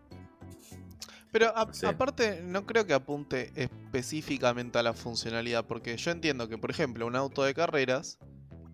[1.31, 1.87] pero a- no sé.
[1.87, 7.07] aparte no creo que apunte específicamente a la funcionalidad, porque yo entiendo que, por ejemplo,
[7.07, 8.19] un auto de carreras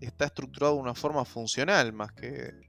[0.00, 2.67] está estructurado de una forma funcional más que...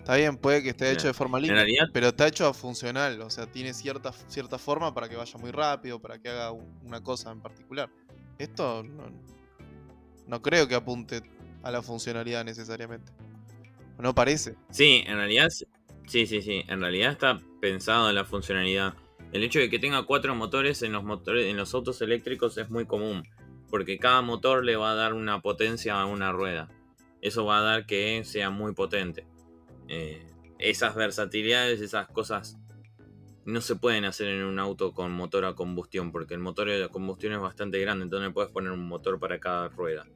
[0.00, 3.46] Está bien, puede que esté hecho de forma realidad, pero está hecho funcional, o sea,
[3.46, 7.30] tiene cierta, cierta forma para que vaya muy rápido, para que haga un- una cosa
[7.30, 7.88] en particular.
[8.38, 9.12] Esto no,
[10.26, 11.22] no creo que apunte
[11.62, 13.12] a la funcionalidad necesariamente.
[13.98, 14.56] No parece.
[14.70, 15.48] Sí, en realidad,
[16.06, 16.64] sí, sí, sí.
[16.66, 18.94] En realidad está pensado en la funcionalidad.
[19.32, 22.70] El hecho de que tenga cuatro motores en los motores, en los autos eléctricos es
[22.70, 23.22] muy común.
[23.68, 26.68] Porque cada motor le va a dar una potencia a una rueda.
[27.20, 29.26] Eso va a dar que sea muy potente.
[29.90, 30.24] Eh,
[30.60, 32.56] esas versatilidades, esas cosas
[33.44, 36.12] no se pueden hacer en un auto con motor a combustión.
[36.12, 38.04] Porque el motor de combustión es bastante grande.
[38.04, 40.06] Entonces puedes poner un motor para cada rueda.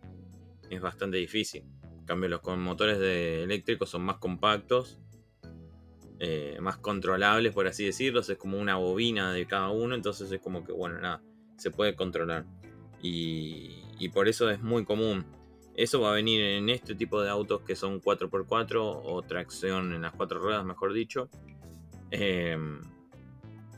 [0.71, 1.65] Es bastante difícil.
[1.99, 5.01] En cambio, los motores de eléctricos son más compactos,
[6.21, 8.21] eh, más controlables, por así decirlo.
[8.21, 11.23] Es como una bobina de cada uno, entonces es como que, bueno, nada,
[11.57, 12.47] se puede controlar.
[13.03, 15.25] Y por eso es muy común.
[15.77, 20.03] Eso va a venir en este tipo de autos que son 4x4 o tracción en
[20.03, 21.29] las cuatro ruedas, mejor dicho.
[22.11, 22.57] Eh,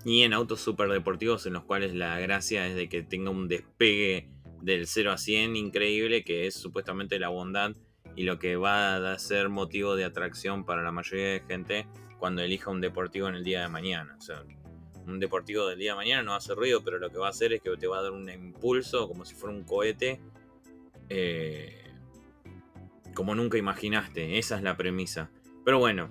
[0.04, 3.48] y en autos super deportivos en los cuales la gracia es de que tenga un
[3.48, 4.28] despegue
[4.62, 7.72] del 0 a 100 increíble, que es supuestamente la bondad
[8.14, 12.42] y lo que va a ser motivo de atracción para la mayoría de gente cuando
[12.42, 14.14] elija un deportivo en el día de mañana.
[14.16, 14.44] O sea,
[15.06, 17.52] un deportivo del día de mañana no hace ruido, pero lo que va a hacer
[17.52, 20.20] es que te va a dar un impulso como si fuera un cohete.
[21.08, 21.85] eh,
[23.16, 24.38] como nunca imaginaste.
[24.38, 25.30] Esa es la premisa.
[25.64, 26.08] Pero bueno,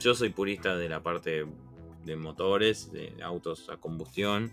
[0.00, 1.46] yo soy purista de la parte
[2.04, 4.50] de motores, de autos a combustión.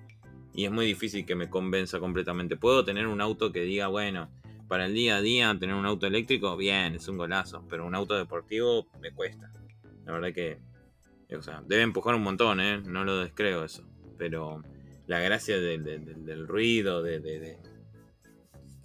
[0.53, 2.55] Y es muy difícil que me convenza completamente.
[2.57, 4.29] Puedo tener un auto que diga, bueno,
[4.67, 7.65] para el día a día tener un auto eléctrico, bien, es un golazo.
[7.69, 9.51] Pero un auto deportivo me cuesta.
[10.05, 10.59] La verdad que,
[11.35, 12.81] o sea, debe empujar un montón, ¿eh?
[12.85, 13.83] No lo descreo eso.
[14.17, 14.61] Pero
[15.07, 17.57] la gracia del, del- del ruido, de, de- de-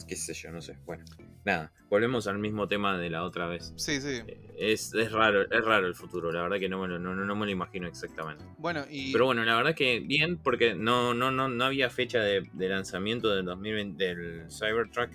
[0.09, 0.77] qué sé yo, no sé.
[0.87, 1.05] Bueno,
[1.45, 3.73] nada, volvemos al mismo tema de la otra vez.
[3.77, 4.21] Sí, sí.
[4.27, 7.15] Eh, Es, es raro, es raro el futuro, la verdad que no me lo, no,
[7.15, 8.45] no- no me lo imagino exactamente.
[8.59, 9.11] Bueno, y.
[9.13, 12.69] Pero bueno, la verdad que bien, porque no, no, no, no había fecha de, de
[12.69, 15.11] lanzamiento del 2020 del Cybertruck.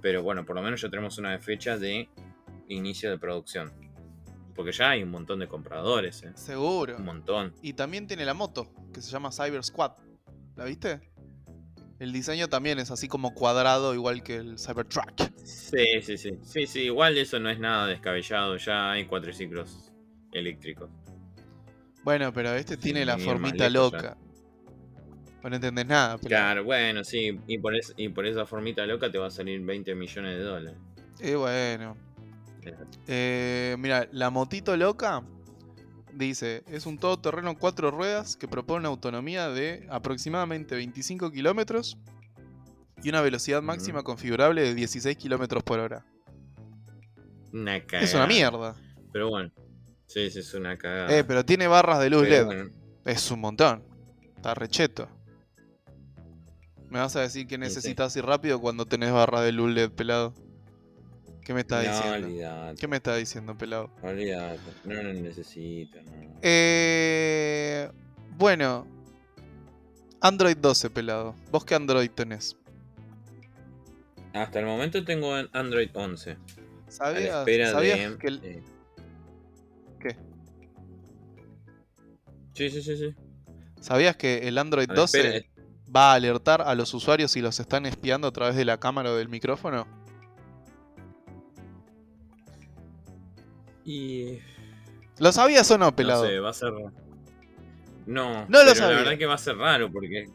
[0.00, 2.08] Pero bueno, por lo menos ya tenemos una fecha de
[2.68, 3.72] inicio de producción.
[4.54, 6.30] Porque ya hay un montón de compradores, ¿eh?
[6.36, 6.96] Seguro.
[6.96, 7.52] Un montón.
[7.62, 9.92] Y también tiene la moto, que se llama Cyber Squad.
[10.56, 11.00] ¿La viste?
[11.98, 15.30] El diseño también es así como cuadrado, igual que el Cybertruck.
[15.44, 16.38] Sí, sí, sí.
[16.44, 18.56] Sí, sí, igual eso no es nada descabellado.
[18.56, 19.90] Ya hay cuatriciclos
[20.32, 20.88] eléctricos.
[22.04, 23.70] Bueno, pero este Sí, tiene la formita ya.
[23.70, 24.16] loca.
[25.42, 26.28] Vos no entendés nada, pero.
[26.28, 27.38] Claro, bueno, sí.
[27.48, 30.42] Y por, es- y por esa formita loca te va a salir 20 millones de
[30.42, 30.78] dólares.
[31.20, 31.96] Eh, bueno.
[33.06, 35.22] Eh, mira, la motito loca
[36.26, 41.98] dice: es un todoterreno cuatro ruedas que propone una autonomía de aproximadamente 25 kilómetros
[43.02, 46.04] y una velocidad máxima configurable de 16 kilómetros por hora.
[47.52, 48.04] Una cagada.
[48.04, 48.74] Es una mierda.
[49.12, 49.50] Pero bueno.
[50.06, 51.16] Sí, sí, es una cagada.
[51.16, 52.44] Eh, pero tiene barras de luz Pero LED.
[52.46, 52.70] bueno,
[53.04, 53.84] Es un montón.
[54.36, 55.08] Está recheto.
[56.88, 57.60] Me vas a decir que sí.
[57.60, 60.34] necesitas ir rápido cuando tenés barras de luz LED, pelado.
[61.48, 62.26] ¿Qué me estás no, diciendo?
[62.26, 62.76] olvidate.
[62.78, 63.90] ¿Qué me estás diciendo, pelado?
[64.02, 66.38] No lo necesito, no.
[66.42, 67.90] Eh,
[68.36, 68.86] bueno.
[70.20, 71.34] Android 12, pelado.
[71.50, 72.54] ¿Vos qué Android tenés?
[74.34, 76.32] Hasta el momento tengo en Android 11.
[76.32, 78.18] A la ¿Sabías, de.
[78.18, 78.62] que el- eh,
[80.00, 80.16] ¿Qué?
[82.52, 83.14] Sí, sí, sí, sí.
[83.80, 85.46] ¿Sabías que el Android A la 12 espera-
[85.96, 89.12] va a alertar a los usuarios si los están espiando a través de la cámara
[89.12, 89.86] o del micrófono?
[93.88, 94.38] Y.
[95.18, 96.26] ¿Lo sabías o no, No pelado?
[96.26, 96.72] sé, va a ser.
[96.74, 96.92] No,
[98.06, 98.96] No lo pero sabía.
[98.96, 100.26] La verdad que va a ser raro porque.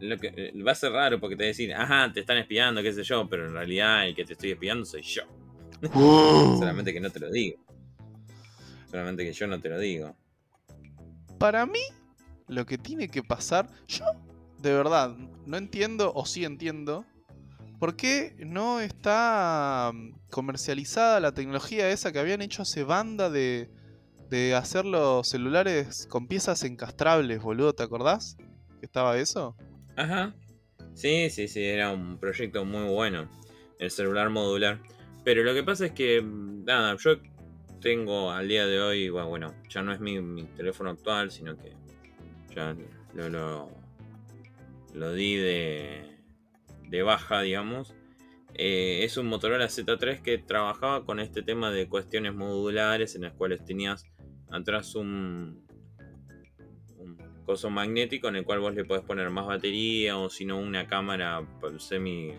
[0.00, 2.92] Lo que, eh, va a ser raro porque te decir, ajá, te están espiando, qué
[2.92, 5.22] sé yo, pero en realidad el que te estoy espiando soy yo.
[5.94, 6.58] Uh.
[6.58, 7.60] Solamente que no te lo digo.
[8.90, 10.16] Solamente que yo no te lo digo.
[11.38, 11.82] Para mí,
[12.48, 14.04] lo que tiene que pasar, yo
[14.58, 15.14] de verdad
[15.46, 17.04] no entiendo, o sí entiendo,
[17.80, 23.70] por qué no está mm, comercializada la tecnología esa que habían hecho hace banda de,
[24.28, 28.36] de hacer los celulares con piezas encastrables, boludo, ¿te acordás?
[28.78, 29.56] ¿Que estaba eso?
[29.96, 30.34] Ajá.
[30.94, 33.28] Sí, sí, sí, era un proyecto muy bueno.
[33.78, 34.78] El celular modular.
[35.24, 37.16] Pero lo que pasa es que, mm, nada, yo
[37.80, 41.56] tengo al día de hoy, bueno, bueno, ya no es mi, mi teléfono actual, sino
[41.56, 41.72] que
[42.54, 42.76] ya
[43.14, 43.70] lo, lo,
[44.92, 46.09] lo di de,
[46.90, 47.94] de baja, digamos.
[48.54, 53.32] Eh, es un Motorola Z3 que trabajaba con este tema de cuestiones modulares en las
[53.32, 54.04] cuales tenías
[54.50, 55.64] atrás un,
[57.46, 60.86] coso magnético en el cual vos le podés poner más batería o si no una
[60.86, 61.44] cámara
[61.78, 62.32] semi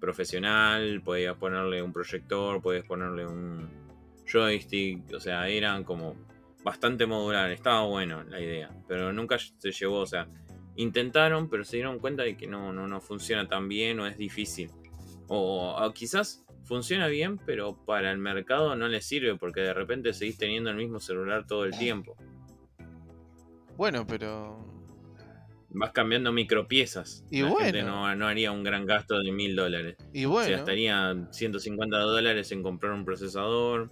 [0.00, 3.68] profesional, podías ponerle un proyector, podías ponerle un
[4.26, 6.14] joystick, o sea, eran como
[6.62, 10.28] bastante modular, estaba bueno la idea, pero nunca se llevó, o sea,
[10.76, 14.16] intentaron, pero se dieron cuenta de que no, no, no funciona tan bien o es
[14.16, 14.70] difícil.
[15.28, 20.12] O, o quizás funciona bien, pero para el mercado no le sirve porque de repente
[20.12, 22.16] seguís teniendo el mismo celular todo el tiempo.
[23.76, 24.64] Bueno, pero...
[25.70, 27.24] Vas cambiando micropiezas.
[27.30, 28.08] Y la gente bueno.
[28.08, 29.96] no, no haría un gran gasto de mil dólares.
[30.12, 33.90] Y Se bueno, gastaría 150 dólares en comprar un procesador,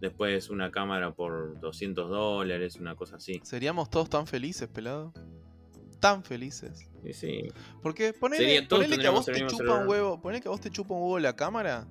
[0.00, 3.40] después una cámara por 200 dólares, una cosa así.
[3.44, 5.12] seríamos todos tan felices, pelado.
[6.00, 6.86] Tan felices.
[7.04, 7.48] Y sí,
[7.82, 10.70] Porque ponele, ponele que a vos te chupa un huevo, ponele que a vos te
[10.70, 11.86] chupa un huevo la cámara,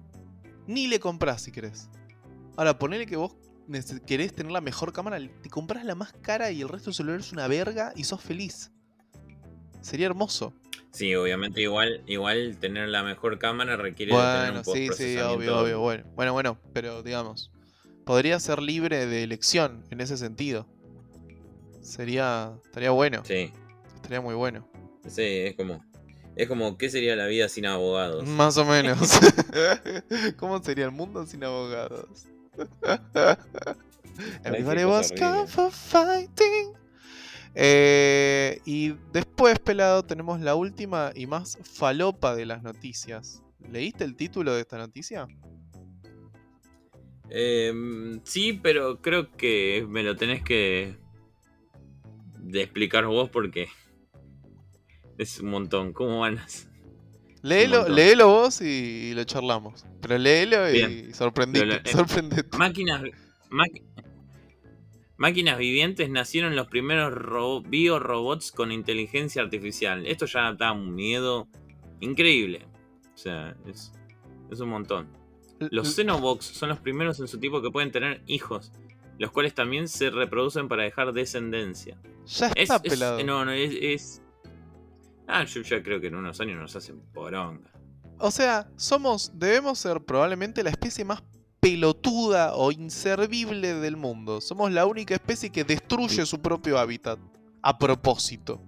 [0.67, 1.89] ni le comprás si querés.
[2.57, 3.33] Ahora, ponele que vos
[4.05, 7.19] querés tener la mejor cámara, te compras la más cara y el resto del celular
[7.19, 8.71] es una verga y sos feliz.
[9.81, 10.53] Sería hermoso.
[10.91, 15.17] sí, obviamente igual, igual tener la mejor cámara requiere de tener Bueno, un sí, sí,
[15.17, 16.03] obvio, obvio, bueno.
[16.15, 17.51] Bueno, bueno, pero digamos,
[18.05, 20.67] podría ser libre de elección en ese sentido.
[21.81, 23.51] Sería, estaría bueno, Sí,
[24.05, 24.69] estaría muy bueno.
[25.07, 25.83] sí, es como,
[26.35, 28.27] es como, ¿qué sería la vida sin abogados?
[28.27, 29.19] Más o menos.
[30.37, 32.27] ¿Cómo sería el mundo sin abogados?
[34.43, 35.47] Everybody was horrible.
[35.47, 36.73] for fighting.
[37.55, 43.41] Eh, y después, pelado, tenemos la última y más falopa de las noticias.
[43.71, 45.27] ¿Leíste el título de esta noticia?
[47.29, 50.97] Em, sí, pero creo que me lo tenés que
[52.39, 53.67] de explicar vos porque
[55.17, 55.93] es un montón.
[55.93, 56.69] ¿Cómo van a ser?
[57.41, 59.85] Léelo, léelo vos y, lo charlamos.
[60.01, 62.57] Pero léelo y lo- eh, sorprendete.
[62.57, 63.03] Máquinas,
[65.17, 70.05] máquinas vivientes nacieron los primeros ro- biorobots con inteligencia artificial.
[70.05, 71.47] Esto ya da un miedo
[71.99, 72.65] increíble.
[73.13, 73.93] O sea, es,
[74.51, 75.07] es un montón.
[75.71, 78.73] Los Xenobox son los primeros en su tipo que pueden tener hijos,
[79.17, 81.97] los cuales también se reproducen para dejar descendencia.
[82.25, 83.23] ya Es, está es- pelado.
[83.23, 84.21] no, no, es, es-
[85.27, 87.71] Ah, yo ya creo que en unos años nos hacen poronga.
[88.17, 91.23] O sea, somos, debemos ser probablemente la especie más
[91.59, 94.39] pelotuda o inservible del mundo.
[94.39, 97.19] Somos la única especie que destruye su propio hábitat.
[97.61, 98.61] A propósito.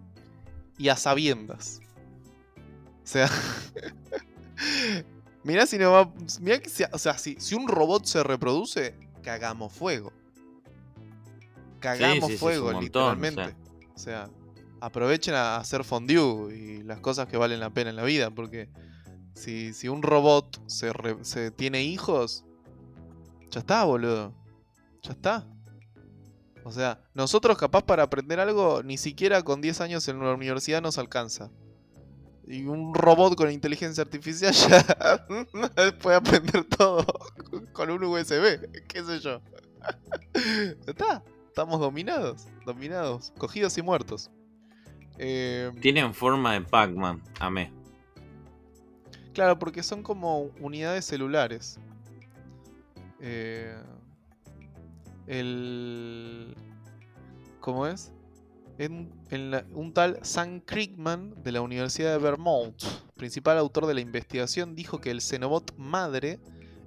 [0.78, 1.80] Y a sabiendas.
[3.04, 3.30] O sea.
[5.44, 6.12] mirá si no va.
[6.42, 10.12] Mirá que si, o sea, si, si un robot se reproduce, cagamos fuego.
[11.80, 13.56] Cagamos sí, sí, fuego, montón, literalmente.
[13.94, 14.30] O sea,
[14.82, 18.70] aprovechen a hacer fondue y las cosas que valen la pena en la vida, porque
[19.34, 22.44] si, si un robot se, re- se tiene hijos,
[23.50, 24.34] ya está, boludo.
[25.04, 25.48] Ya está.
[26.64, 30.82] O sea, nosotros capaz para aprender algo, ni siquiera con 10 años en la universidad
[30.82, 31.50] nos alcanza.
[32.46, 37.06] Y un robot con inteligencia artificial ya puede aprender todo
[37.74, 39.42] con un USB, qué sé yo.
[40.34, 44.30] Ya está, estamos dominados, dominados, cogidos y muertos.
[45.20, 47.22] Eh, Tienen forma de Pac-Man.
[47.40, 47.72] Amé.
[49.34, 51.80] Claro, porque son como unidades celulares.
[53.20, 53.76] Eh,
[55.28, 56.56] el.
[57.60, 58.12] ¿Cómo es?
[58.78, 62.76] En, en la- un tal Sam Kriegman de la Universidad de Vermont,
[63.16, 66.40] principal autor de la investigación, dijo que el Xenobot madre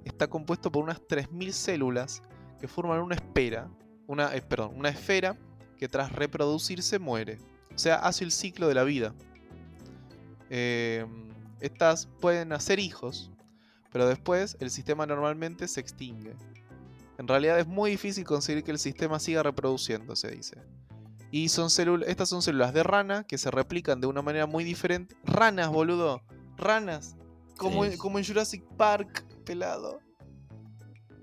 [0.05, 2.21] está compuesto por unas 3.000 células
[2.59, 3.69] que forman una espera,
[4.07, 5.37] una, eh, perdón, una esfera
[5.77, 7.39] que tras reproducirse muere.
[7.75, 9.13] O sea, hace el ciclo de la vida.
[10.49, 11.05] Eh,
[11.59, 13.31] estas pueden hacer hijos,
[13.91, 16.35] pero después el sistema normalmente se extingue.
[17.17, 20.57] En realidad es muy difícil conseguir que el sistema siga reproduciéndose, dice.
[21.29, 21.69] Y son
[22.05, 25.15] estas son células de rana que se replican de una manera muy diferente.
[25.23, 26.21] Ranas, boludo.
[26.57, 27.15] Ranas.
[27.57, 27.91] Como, Sí.
[27.91, 29.99] en, como en Jurassic Park, pelado.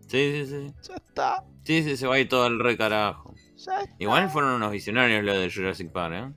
[0.07, 0.75] Sí, sí, sí.
[0.89, 1.45] Ya está.
[1.65, 3.28] Sí, sí, se va a ir todo el re carajo.
[3.99, 6.33] Igual fueron unos visionarios los de Jurassic Park, ¿eh?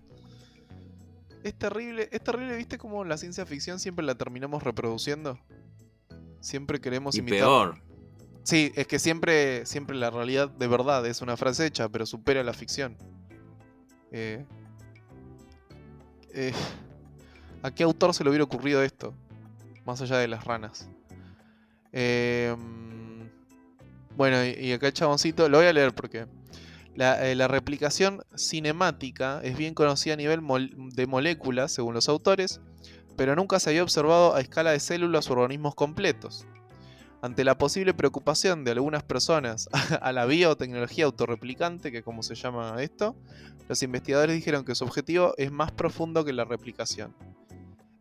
[1.44, 5.40] Es terrible, es terrible, ¿viste cómo la ciencia ficción siempre la terminamos reproduciendo?
[6.40, 7.40] Siempre queremos Y imitar.
[7.40, 7.82] peor.
[8.44, 12.44] Sí, es que siempre, siempre la realidad de verdad es una frase hecha, pero supera
[12.44, 12.98] la ficción.
[14.12, 14.46] Eh,
[16.34, 16.54] eh,
[17.64, 19.14] ¿A qué autor se le hubiera ocurrido esto?
[19.86, 20.90] Más allá de las ranas.
[21.92, 23.22] Eh, mm,
[24.16, 26.26] bueno, y, y acá el chaboncito, lo voy a leer porque
[26.96, 30.42] la, eh, la replicación cinemática es bien conocida a nivel
[30.94, 32.62] de moléculas, según los autores,
[33.16, 36.46] pero nunca se había observado a escala de células o organismos completos.
[37.22, 39.70] Ante la posible preocupación de algunas personas
[40.02, 43.16] a la biotecnología autorreplicante, que es como se llama esto,
[43.70, 47.16] los investigadores dijeron que su objetivo es más profundo que la replicación.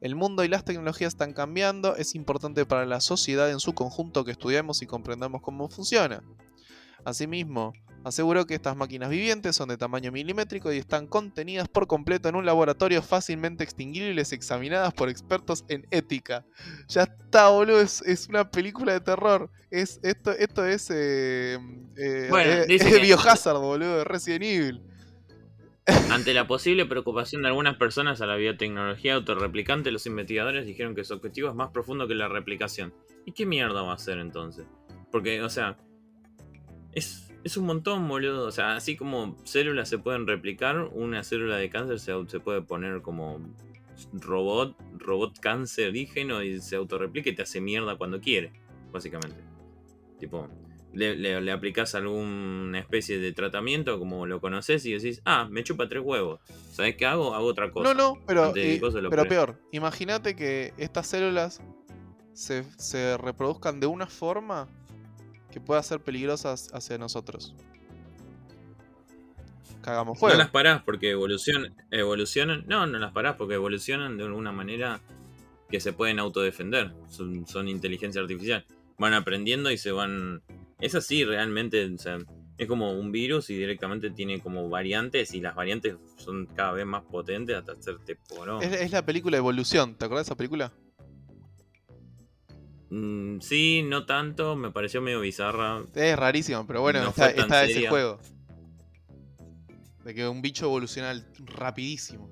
[0.00, 4.24] El mundo y las tecnologías están cambiando, es importante para la sociedad en su conjunto
[4.24, 6.22] que estudiemos y comprendamos cómo funciona.
[7.05, 12.28] Asimismo, aseguró que estas máquinas vivientes son de tamaño milimétrico y están contenidas por completo
[12.28, 16.44] en un laboratorio fácilmente extinguibles examinadas por expertos en ética.
[16.88, 19.50] Ya está, boludo, es, es una película de terror.
[19.70, 21.58] Es, esto, esto es, eh,
[21.96, 24.82] eh, Bueno, eh, es que- Biohazard, boludo, de Resident Evil.
[26.10, 31.04] Ante la posible preocupación de algunas personas a la biotecnología autorreplicante, los investigadores dijeron que
[31.04, 32.94] su objetivo es más profundo que la replicación.
[33.26, 34.66] ¿Y qué mierda va a hacer entonces?
[35.10, 35.78] Porque, o sea,
[36.92, 38.46] es, es un montón, boludo.
[38.46, 42.62] O sea, así como células se pueden replicar, una célula de cáncer se, se puede
[42.62, 43.40] poner como
[44.12, 48.53] robot, robot cancerígeno y se autorreplica y te hace mierda cuando quiere,
[48.92, 49.40] básicamente.
[50.18, 50.48] Tipo,
[50.92, 55.62] le, le, le aplicás alguna especie de tratamiento como lo conoces y decís, ah, me
[55.64, 56.40] chupa tres huevos.
[56.72, 57.35] ¿Sabes qué hago?
[57.35, 57.92] Hago otra cosa.
[57.92, 59.61] No, no, pero, pero pre- peor.
[59.72, 61.61] Imagínate que estas células
[62.33, 64.68] se, se reproduzcan de una forma
[65.50, 67.54] que pueda ser peligrosas hacia nosotros.
[69.82, 70.36] Cagamos No fuego.
[70.36, 72.64] las parás porque evolucionan, evolucionan.
[72.66, 75.00] No, no las parás porque evolucionan de alguna manera
[75.70, 76.92] que se pueden autodefender.
[77.08, 78.66] Son, son inteligencia artificial.
[78.98, 80.42] Van aprendiendo y se van.
[80.80, 81.84] Es así realmente.
[81.94, 82.18] o sea,
[82.58, 86.84] es como un virus y directamente tiene como variantes y las variantes son cada vez
[86.84, 88.62] más potentes hasta hacerte porón.
[88.62, 90.70] Es, es la película Evolución, ¿te acordás de esa película?
[92.91, 95.84] Mm, sí, no tanto, me pareció medio bizarra.
[95.95, 98.18] Es rarísimo, pero bueno, No está, ese juego.
[100.05, 101.14] De que un bicho evoluciona
[101.47, 102.30] rapidísimo.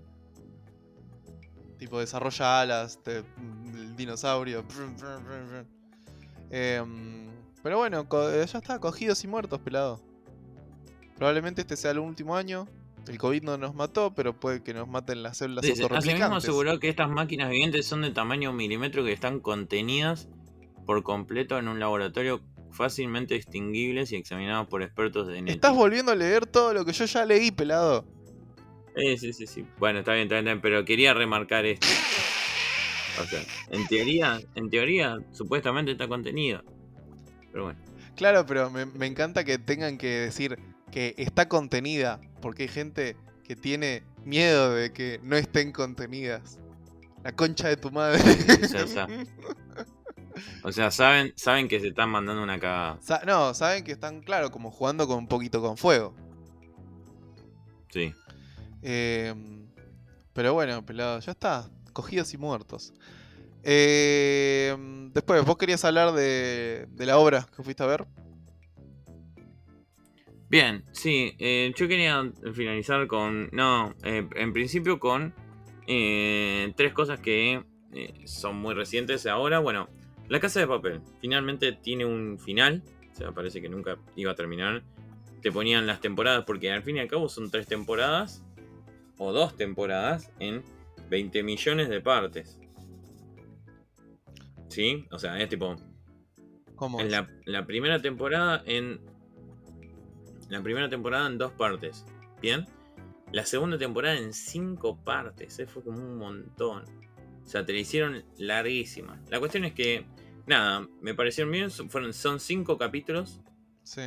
[1.79, 4.65] Tipo, desarrolla alas, te- el dinosaurio.
[6.51, 7.29] Em,
[7.63, 10.01] pero bueno, eh, ya está, cogidos y muertos, pelado.
[11.17, 12.67] Probablemente este sea el último año.
[13.07, 16.45] El COVID no nos mató, pero puede que nos maten las células Asimismo autorreplicantes.
[16.45, 20.29] aseguró que estas máquinas vivientes son de tamaño milimétrico y están contenidas
[20.89, 25.55] por completo en un laboratorio fácilmente extinguibles y examinados por expertos de genética.
[25.55, 28.07] Estás volviendo a leer todo lo que yo ya leí, pelado.
[28.97, 29.67] Eh, sí, sí, sí.
[29.79, 31.87] Bueno, está bien, está bien, está bien, pero quería remarcar esto.
[33.21, 36.65] O sea, en teoría, en teoría, supuestamente está contenida.
[37.53, 37.79] Pero bueno.
[38.17, 40.59] Claro, pero me, me encanta que tengan que decir
[40.91, 43.15] que está contenida, porque hay gente
[43.45, 46.59] que tiene miedo de que no estén contenidas.
[47.25, 48.23] La concha de tu madre.
[48.83, 49.07] O sea,
[50.63, 52.99] o sea, saben, saben que se están mandando una cagada.
[53.01, 56.15] Sa- no, saben que están, claro, como jugando con un poquito con fuego.
[57.91, 58.15] Sí.
[58.83, 59.35] Eh,
[60.33, 61.69] pero bueno, pelado, ya está.
[61.93, 62.93] Cogidos y muertos.
[63.65, 64.77] Eh,
[65.13, 68.07] después, vos querías hablar de, de la obra que fuiste a ver.
[70.51, 75.35] Bien, sí, eh, yo quería finalizar con, no, eh, en principio con
[75.87, 77.63] eh, tres cosas que
[78.25, 79.59] son muy recientes ahora.
[79.59, 79.89] Bueno,
[80.29, 84.35] La Casa de Papel finalmente tiene un final, o sea, parece que nunca iba a
[84.35, 84.83] terminar.
[85.43, 88.45] Te ponían las temporadas, porque al fin y al cabo son tres temporadas,
[89.17, 90.63] o dos temporadas, en
[91.09, 92.59] 20 millones de partes.
[94.69, 95.07] ¿Sí?
[95.11, 95.77] O sea, es tipo,
[96.77, 97.01] ¿Cómo?
[97.01, 99.01] en la primera temporada en.
[100.49, 102.05] La primera temporada en dos partes.
[102.41, 102.67] Bien.
[103.33, 105.59] La segunda temporada en cinco partes.
[105.59, 106.85] eh, Fue como un montón.
[107.45, 109.21] O sea, te la hicieron larguísima.
[109.31, 110.07] La cuestión es que.
[110.49, 111.71] Nada, me parecieron bien.
[111.71, 113.41] son- Fueron, son cinco capítulos.
[113.85, 114.03] Sí.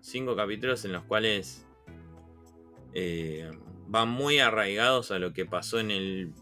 [0.00, 1.64] Cinco capítulos en los cuales.
[2.94, 3.50] eh,
[3.86, 6.32] van muy arraigados a lo que pasó en el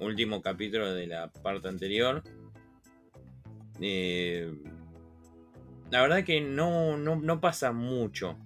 [0.00, 2.22] último capítulo de la parte anterior.
[3.80, 4.52] Eh,
[5.90, 8.38] la verdad que no, no, no pasa mucho.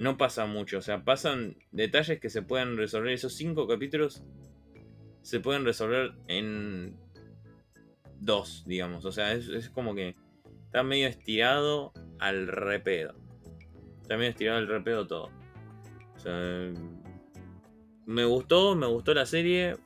[0.00, 0.78] No pasa mucho.
[0.78, 3.12] O sea, pasan detalles que se pueden resolver.
[3.12, 4.22] Esos cinco capítulos
[5.22, 6.96] se pueden resolver en
[8.20, 9.04] dos, digamos.
[9.04, 10.16] O sea, es, es como que
[10.64, 13.14] está medio estirado al repedo.
[14.02, 15.30] Está medio estirado al repedo todo.
[16.14, 16.72] O sea,
[18.06, 19.76] me gustó, me gustó la serie.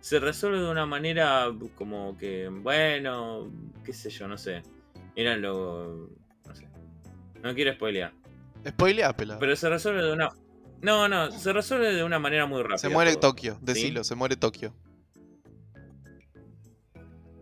[0.00, 3.50] Se resuelve de una manera como que, bueno,
[3.84, 4.62] qué sé yo, no sé.
[5.14, 6.10] Era lo...
[6.46, 6.68] no sé.
[7.42, 8.12] No quiero spoilear.
[8.68, 9.40] Spoilea, pelado.
[9.40, 10.30] Pero se resuelve de una...
[10.82, 12.78] No, no, se resuelve de una manera muy rápida.
[12.78, 13.32] se muere todo.
[13.32, 14.74] Tokio, decilo, se muere Tokio.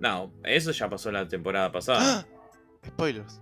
[0.05, 2.26] No, eso ya pasó la temporada pasada.
[2.28, 2.86] ¡Ah!
[2.86, 3.40] Spoilers.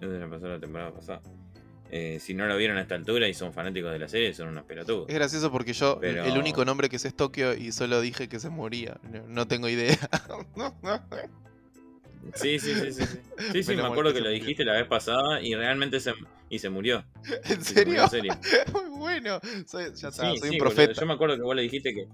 [0.00, 1.20] Eso ya pasó la temporada pasada.
[1.90, 4.48] Eh, si no lo vieron a esta altura y son fanáticos de la serie, son
[4.48, 5.08] unos pelotudos.
[5.08, 8.28] Es gracioso porque yo Pero- el único nombre que sé es Tokio y solo dije
[8.28, 9.00] que se moría.
[9.10, 9.96] No, no tengo idea.
[12.34, 13.04] Sí, sí, sí, sí.
[13.04, 13.18] Sí,
[13.52, 16.12] sí, sí, me acuerdo que lo dijiste la vez pasada y realmente se,
[16.50, 17.04] y se murió.
[17.44, 18.32] ¿En Y se murió serio?
[18.32, 18.72] en serio.
[18.72, 19.38] Muy bueno.
[19.66, 20.92] Soy, ya está, Sí, soy sí, un profeta.
[21.00, 22.08] Yo me acuerdo que vos le dijiste que.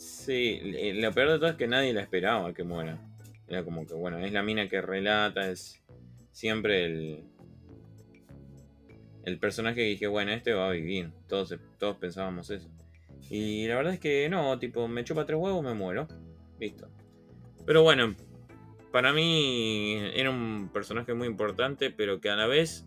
[0.00, 2.98] Sí, eh, lo peor de todo es que nadie la esperaba que muera.
[3.46, 5.82] Era como que, bueno, es la mina que relata, es
[6.32, 7.24] siempre el.
[9.24, 11.10] El personaje que dije, bueno, este va a vivir.
[11.28, 12.70] Todos, todos pensábamos eso.
[13.28, 16.08] Y la verdad es que no, tipo, me chupa tres huevos, me muero.
[16.58, 16.88] Listo.
[17.66, 18.14] Pero bueno,
[18.92, 22.86] para mí era un personaje muy importante, pero que a la vez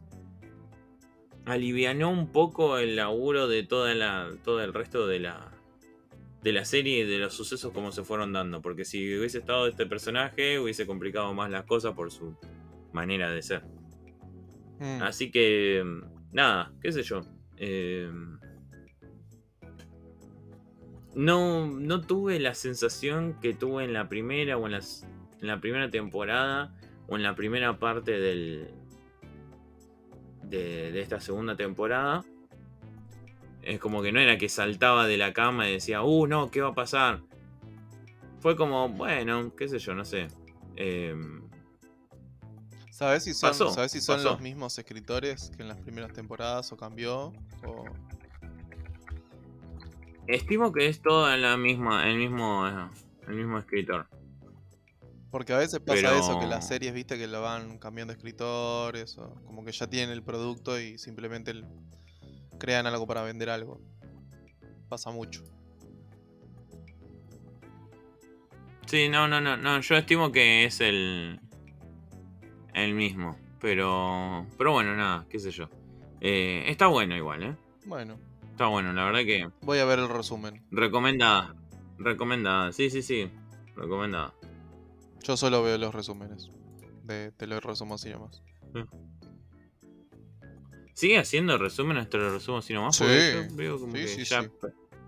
[1.46, 5.53] alivianó un poco el laburo de toda la, todo el resto de la,
[6.44, 8.62] de la serie y de los sucesos como se fueron dando.
[8.62, 12.36] Porque si hubiese estado este personaje, hubiese complicado más las cosas por su
[12.92, 13.64] manera de ser.
[14.80, 15.02] Mm.
[15.02, 15.84] Así que,
[16.32, 17.22] nada, qué sé yo.
[17.58, 18.12] eh,
[21.16, 25.08] no, no tuve la sensación que tuve en la primera o en, las,
[25.42, 26.76] en la primera temporada
[27.08, 28.72] o en la primera parte del,
[30.44, 32.26] de, de esta segunda temporada.
[33.64, 36.62] Es como que no era que saltaba de la cama y decía, uh, no, ¿qué
[36.62, 37.22] va a pasar?
[38.40, 40.28] Fue como, bueno, qué sé yo, no sé.
[40.76, 41.42] Em,
[42.92, 44.32] ¿Sabes si son, pasó, ¿sabes si son pasó.
[44.32, 47.32] los mismos escritores que en las primeras temporadas o cambió?
[47.66, 47.86] O...
[50.28, 52.88] Estimo que es toda la misma, el mismo, eh,
[53.28, 54.08] el mismo escritor.
[55.32, 59.18] Porque a veces pasa Pero- eso, que las series, viste, que lo van cambiando escritores,
[59.18, 61.66] o como que ya tienen el producto y simplemente el-
[62.60, 63.80] crean algo para vender algo.
[64.90, 65.44] Pasa mucho.
[68.86, 69.80] Sí, no, no, no, no.
[69.82, 71.40] Yo estimo que es el,
[72.74, 73.38] el mismo.
[73.60, 75.70] Pero, pero bueno, nada, qué sé yo.
[76.22, 77.56] Eh, está bueno igual, ¿eh?
[77.86, 78.18] Bueno,
[78.52, 80.64] Está bueno, la verdad que voy a ver el resumen.
[80.70, 81.56] recomendada,
[81.98, 82.72] recomendada.
[82.72, 83.32] Sí, sí, sí,
[83.76, 84.34] recomendada.
[85.24, 86.50] Yo solo veo los resúmenes.
[87.04, 88.44] De, te lo resumo así nomás.
[90.94, 92.10] ¿Sigue haciendo resúmenes?
[92.10, 92.96] Te lo resumo así nomás.
[92.96, 94.50] Sí, Porque yo veo como sí, que sí, ya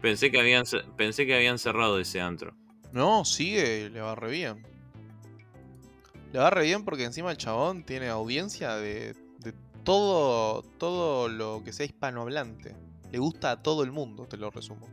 [0.02, 0.66] Pensé que habían
[0.98, 2.54] pensé que habían cerrado ese antro.
[2.92, 4.66] No, sigue, le va re bien.
[6.32, 11.64] Le va re bien porque encima el chabón tiene audiencia de, de todo, todo lo
[11.64, 12.76] que sea hispanohablante.
[13.12, 14.88] Le gusta a todo el mundo, te lo resumo.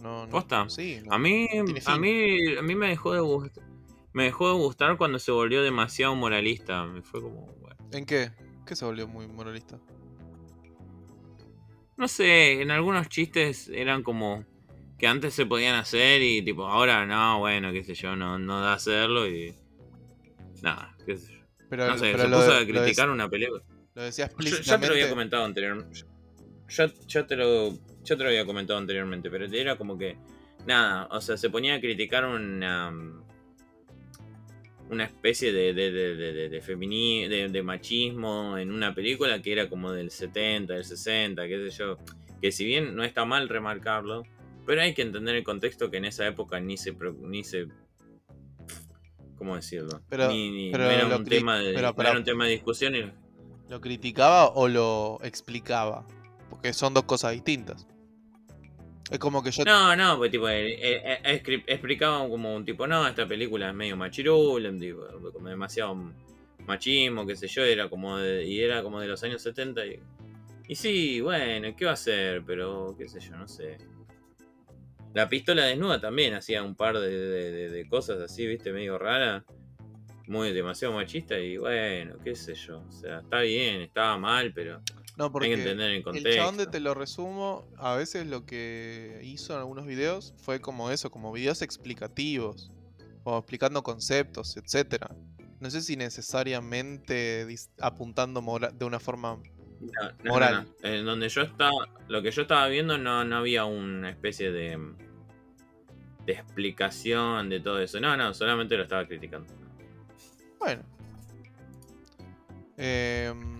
[0.00, 0.30] No, no.
[0.30, 0.68] ¿Posta?
[0.68, 1.00] Sí.
[1.04, 1.14] no.
[1.14, 1.46] A mí,
[1.86, 3.64] a mí, a mí me dejó de gustar.
[4.12, 6.84] me dejó de gustar cuando se volvió demasiado moralista.
[6.84, 7.76] Me fue como, bueno.
[7.92, 8.32] ¿En qué?
[8.70, 9.80] ¿Qué se volvió muy moralista?
[11.96, 14.44] No sé, en algunos chistes eran como
[14.96, 18.60] que antes se podían hacer y tipo, ahora no, bueno, qué sé yo, no, no
[18.60, 19.56] da hacerlo y.
[20.62, 21.40] Nada, qué sé yo.
[21.68, 23.60] Pero, No sé, pero se lo, puso de- a criticar una película.
[23.96, 24.92] lo decía Yo, ya te lo explícitamente.
[24.94, 26.00] había comentado anteriormente.
[26.68, 27.70] Yo, yo te lo,
[28.04, 30.16] yo te lo había comentado anteriormente, pero era como que.
[30.64, 32.92] Nada, o sea, se ponía a criticar una.
[34.90, 39.92] Una especie de, de, de, de, de, femini- machismo en una película que era como
[39.92, 41.96] del 70, del 60, qué sé yo.
[42.42, 44.24] Que si bien no está mal remarcarlo,
[44.66, 46.92] pero hay que entender el contexto que en esa época ni se.
[47.22, 47.68] Ni se
[49.38, 50.02] ¿Cómo decirlo?
[50.08, 52.44] Pero- ni, ni- pero no era un tema de, pero- no pero- era un tema
[52.46, 53.10] de discusión y
[53.70, 56.04] ¿Lo criticaba o lo explicaba?
[56.50, 57.86] Porque son dos cosas distintas.
[59.10, 59.64] Es como que yo.
[59.64, 63.68] No, no, pues tipo, eh, eh, eh, escri- explicaba como un tipo, no, esta película
[63.68, 64.62] es medio machirul,
[65.32, 66.12] como demasiado
[66.66, 69.98] machismo, qué sé yo, era como de, y era como de los años 70 y,
[70.68, 72.42] y sí, bueno, ¿qué va a hacer?
[72.46, 73.78] Pero, qué sé yo, no sé.
[75.12, 79.44] La pistola desnuda también hacía un par de- de- de cosas así, viste, medio rara,
[80.28, 84.80] muy demasiado machista y bueno, qué sé yo, o sea, está bien, estaba mal, pero
[85.20, 86.30] no, hay porque que entender el el contexto.
[86.34, 90.90] chabón de Te lo resumo, a veces lo que hizo en algunos videos fue como
[90.90, 92.70] eso, como videos explicativos.
[93.22, 95.14] O explicando conceptos, etcétera.
[95.60, 97.46] No sé si necesariamente
[97.78, 98.42] apuntando
[98.72, 99.38] de una forma.
[99.80, 99.90] No,
[100.24, 100.68] no, Moral.
[100.82, 100.88] no.
[100.88, 101.70] En donde yo estaba,
[102.08, 104.78] lo que yo estaba viendo no, no había una especie de,
[106.24, 108.00] de explicación de todo eso.
[108.00, 109.52] No, no, solamente lo estaba criticando.
[110.58, 110.82] Bueno.
[112.78, 113.59] Em,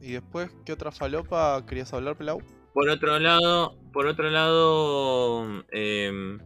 [0.00, 2.42] y después, ¿qué otra falopa querías hablar, Pelau?
[2.72, 6.38] Por otro lado, por otro lado, em,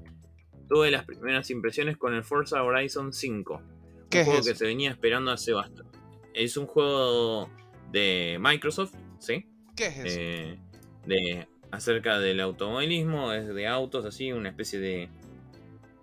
[0.69, 3.63] tuve las primeras impresiones con el Forza Horizon 5.
[4.11, 4.51] ¿Qué un es juego eso?
[4.51, 5.99] que se venía esperando hace bastante.
[6.33, 7.51] Es un juego
[7.91, 9.47] de Microsoft, ¿sí?
[9.77, 10.19] ¿Qué es eso?
[10.19, 10.59] eh,
[11.07, 15.11] de acerca del automovilismo, es de autos, así, una especie de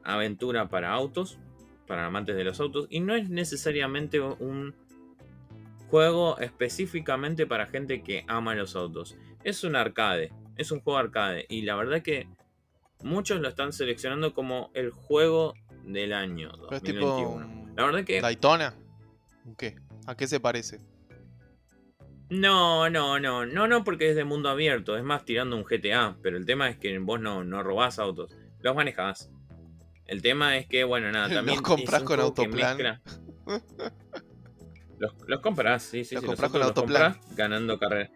[0.04, 1.40] aventura para autos,
[1.88, 4.76] para amantes de los autos, y no es necesariamente un
[5.92, 9.18] juego específicamente para gente que ama los autos.
[9.44, 12.30] Es un arcade, es un juego arcade, y la verdad que
[13.04, 17.46] muchos lo están seleccionando como el juego del año Pero es tipo 2021.
[17.46, 18.74] un La verdad que Daytona.
[19.44, 19.76] ¿Un ¿Qué?
[20.08, 20.80] ¿A qué se parece?
[22.30, 26.16] No, no, no, no, no, porque es de mundo abierto, es más tirando un GTA,
[26.22, 29.30] pero el tema es que vos no, no robás autos, los manejás.
[30.06, 31.58] El tema es que, bueno, nada, Los también.
[31.58, 33.02] es comprás un con Autoplan.
[35.02, 36.28] Los, los compras, sí, sí, Los sí.
[36.28, 37.14] con Autoplan.
[37.14, 38.12] comprás ganando carreras.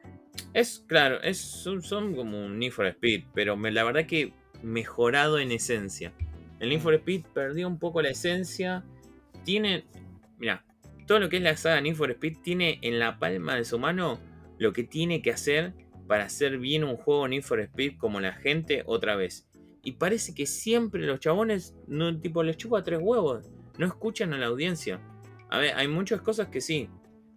[0.53, 4.33] Es, claro, es, son, son como un Need for Speed, pero me- la verdad que
[4.61, 6.13] mejorado en esencia.
[6.59, 8.83] El Need for Speed perdió un poco la esencia.
[9.43, 9.85] Tiene,
[10.37, 10.63] mira,
[11.07, 13.79] todo lo que es la saga Need for Speed tiene en la palma de su
[13.79, 14.19] mano
[14.59, 15.73] lo que tiene que hacer
[16.07, 19.47] para hacer bien un juego Need for Speed como la gente otra vez.
[19.83, 23.49] Y parece que siempre los chabones, no, tipo, les chupa tres huevos.
[23.79, 24.99] No escuchan a la audiencia.
[25.55, 26.89] A ver, hay muchas cosas que sí,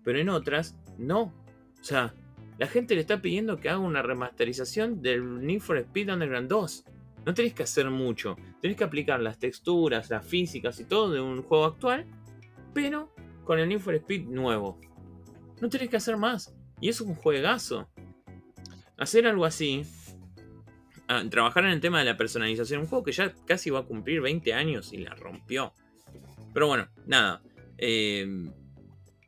[0.03, 1.33] pero en otras no.
[1.81, 2.13] O sea,
[2.59, 6.85] la gente le está pidiendo que haga una remasterización del Need for Speed Underground 2.
[7.27, 8.37] No tenés que hacer mucho.
[8.61, 12.07] Tenés que aplicar las texturas, las físicas y todo de un juego actual,
[12.75, 13.15] pero
[13.45, 14.81] con el Need for Speed nuevo.
[15.61, 16.53] No tenés que hacer más.
[16.81, 17.89] Y es un juegazo.
[18.97, 19.85] Hacer algo así.
[21.07, 22.81] ah, trabajar en el tema de la personalización.
[22.81, 25.73] Un juego que ya casi va a cumplir 20 años y la rompió.
[26.53, 27.43] Pero bueno, nada.
[27.79, 28.27] Eh,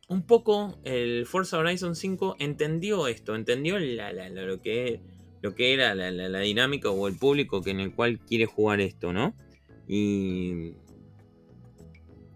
[0.09, 3.35] un poco el Forza Horizon 5 entendió esto.
[3.35, 5.01] Entendió lo, que,
[5.41, 9.13] lo que era la, dinámica o el público que en el cual quiere jugar esto,
[9.13, 9.35] ¿no?
[9.87, 10.75] Y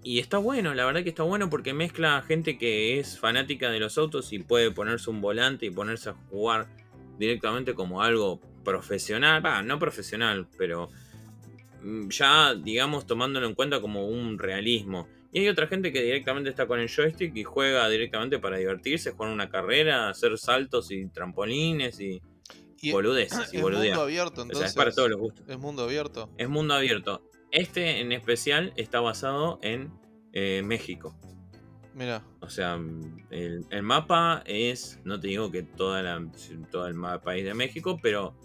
[0.04, 3.80] y está bueno, la verdad que está bueno porque mezcla gente que es fanática de
[3.80, 6.68] los autos y puede ponerse un volante y ponerse a jugar
[7.18, 9.42] directamente como algo profesional.
[9.66, 10.90] No profesional, pero
[11.82, 15.08] mm, ya, digamos, tomándolo en cuenta como un realismo.
[15.34, 19.10] Y hay otra gente que directamente está con el joystick y juega directamente para divertirse,
[19.10, 22.22] jugar una carrera, hacer saltos y trampolines y
[22.80, 24.68] Y boludeces y es mundo abierto, O sea, entonces.
[24.70, 25.44] es para todos los gustos.
[25.48, 26.30] Es mundo abierto.
[26.38, 27.28] Es mundo abierto.
[27.50, 29.90] Este en especial está basado en
[30.32, 31.16] eh, México.
[31.94, 32.74] Mira, O sea,
[33.30, 36.24] el, el mapa es, no te digo que toda la,
[36.70, 38.36] todo el país de México, pero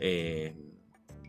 [0.00, 0.54] eh,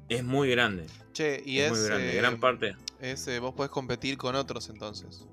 [0.09, 0.85] es muy grande.
[1.13, 1.77] che, y es es.
[1.77, 2.11] muy grande.
[2.13, 2.75] eh, Gran parte.
[3.01, 5.27] Es, eh, vos podés competir con otros entonces.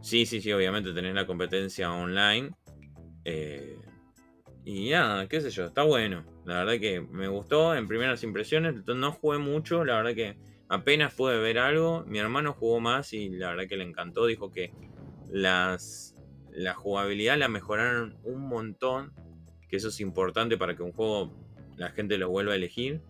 [0.00, 2.50] Sí, sí, sí, obviamente tenés la competencia online.
[3.24, 3.78] eh,
[4.64, 6.24] y nada, qué sé yo, está bueno.
[6.44, 8.84] La verdad que me gustó en primeras impresiones.
[8.86, 10.36] No jugué mucho, la verdad que
[10.68, 12.04] apenas pude ver algo.
[12.06, 14.26] Mi hermano jugó más y la verdad que le encantó.
[14.26, 14.74] Dijo que
[15.30, 16.14] las,
[16.52, 19.14] la jugabilidad la mejoraron un montón.
[19.70, 21.32] Que eso es importante para que un juego
[21.76, 23.00] la gente lo vuelva a elegir.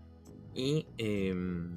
[0.55, 1.75] Y em,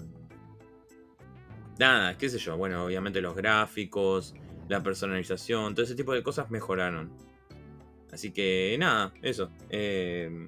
[1.81, 2.55] nada, qué sé yo.
[2.55, 4.33] Bueno, obviamente los gráficos,
[4.69, 7.11] la personalización, todo ese tipo de cosas mejoraron.
[8.11, 9.49] Así que nada, eso.
[9.69, 10.47] Em,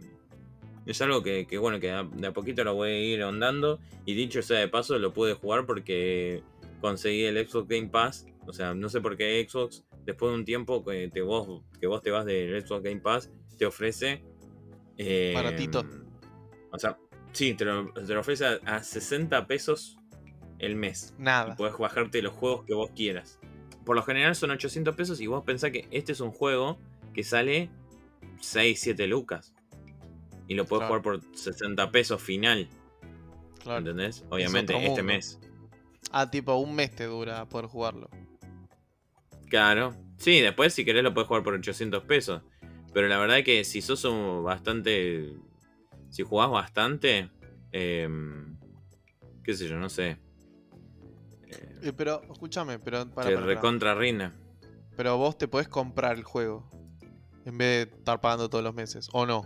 [0.85, 3.79] es algo que, bueno, que de a poquito lo voy a ir ahondando.
[4.05, 6.43] Y dicho sea de paso, lo pude jugar porque
[6.81, 8.27] conseguí el Xbox Game Pass.
[8.45, 11.87] O sea, no sé por qué Xbox, después de un tiempo que, te, vos, que
[11.87, 14.23] vos te vas del Xbox Game Pass, te ofrece.
[14.97, 15.83] Eh, Baratito.
[16.71, 16.97] O sea,
[17.31, 19.97] sí, te lo, ofrece a, 60 pesos
[20.65, 21.13] el mes.
[21.17, 21.53] Nada.
[21.53, 23.39] Y puedes bajarte los juegos que vos quieras.
[23.85, 26.79] Por lo general son 800 pesos y vos pensás que este es un juego
[27.13, 27.69] que sale
[28.39, 29.53] 6, 7 lucas
[30.47, 32.67] y lo puedes jugar por 60 pesos final.
[33.61, 33.79] Claro.
[33.79, 34.25] ¿Entendés?
[34.29, 35.39] Obviamente este mes.
[36.11, 38.09] Ah, tipo, un mes te dura poder jugarlo.
[39.49, 39.95] Claro.
[40.17, 42.41] Sí, después si querés lo puedes jugar por 800 pesos.
[42.93, 45.33] Pero la verdad es que si sos un bastante.
[46.09, 47.29] Si jugás bastante.
[47.71, 48.57] Em,
[49.43, 50.17] qué sé yo, no sé.
[51.83, 53.29] Eh, pero, escúchame, pero para.
[53.29, 54.33] Te recontra rina.
[54.95, 56.69] Pero vos te podés comprar el juego.
[57.45, 59.09] En vez de estar pagando todos los meses.
[59.11, 59.45] ¿O no?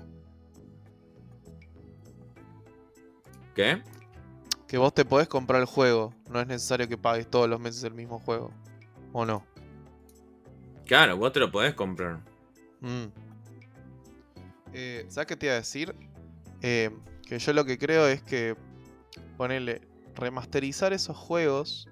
[3.56, 3.82] ¿Qué?
[4.68, 6.14] Que vos te podés comprar el juego.
[6.30, 8.52] No es necesario que pagues todos los meses el mismo juego.
[9.14, 9.44] ¿O no?
[10.86, 12.20] Claro, vos te lo podés comprar.
[12.82, 13.06] Mm.
[14.74, 15.96] Eh, ¿Sabes qué te iba a decir?
[16.62, 16.92] Eh,
[17.28, 18.56] que yo lo que creo es que
[19.38, 19.82] ponerle
[20.16, 21.88] remasterizar esos juegos.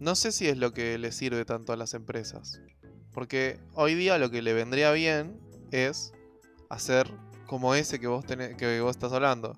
[0.00, 2.60] No sé si es lo que le sirve tanto a las empresas.
[3.12, 5.40] Porque hoy día lo que le vendría bien
[5.70, 6.12] es
[6.68, 7.10] hacer
[7.46, 9.56] como ese que vos, tenés, que vos estás hablando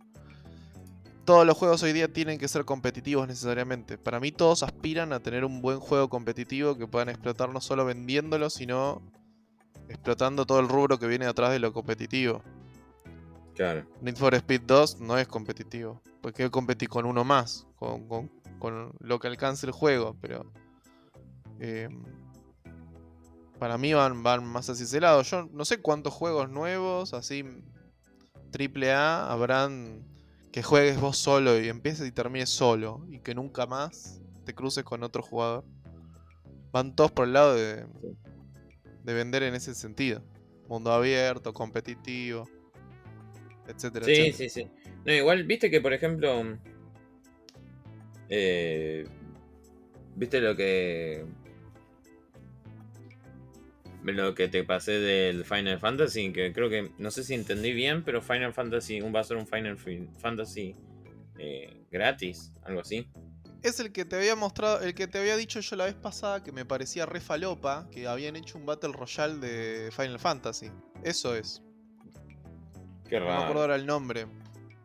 [1.27, 3.99] todos los juegos hoy día tienen que ser competitivos necesariamente.
[3.99, 7.85] Para mí todos aspiran a tener un buen juego competitivo que puedan explotar no solo
[7.85, 9.03] vendiéndolo, sino
[9.89, 12.43] explotando todo el rubro que viene atrás de lo competitivo.
[13.55, 13.87] Claro.
[14.01, 16.01] Need for Speed 2 no es competitivo.
[16.23, 18.31] Porque competir con uno más, con,
[19.01, 20.53] lo que alcance el juego, pero...
[21.59, 21.89] Eh,
[23.59, 25.23] para mí van, van más hacia ese lado.
[25.23, 27.43] Yo no sé cuántos juegos nuevos, así
[28.51, 30.05] triple A, habrán
[30.53, 34.85] que juegues vos solo y empieces y termines solo y que nunca más te cruces
[34.85, 35.65] con otro jugador.
[36.71, 37.87] Van todos por el lado de,
[39.05, 40.23] de vender en ese sentido.
[40.69, 42.47] Mundo abierto, competitivo,
[43.67, 44.05] etcétera.
[44.05, 44.71] Sí, sí, sí.
[45.05, 46.59] No, igual, viste que por ejemplo...
[48.29, 49.07] Eh,
[50.17, 51.25] viste lo que
[54.13, 58.05] lo que te pasé del Final Fantasy, que creo que, no sé si entendí bien,
[58.05, 59.77] pero Final Fantasy va a ser un Final
[60.19, 60.75] Fantasy
[61.39, 63.09] eh, gratis, algo así.
[63.63, 66.43] Es el que te había mostrado, el que te había dicho yo la vez pasada
[66.43, 70.71] que me parecía re falopa, que habían hecho un Battle Royale de Final Fantasy.
[71.03, 71.63] Eso es.
[73.09, 73.33] Qué raro.
[73.33, 74.27] No me acuerdo ahora el nombre.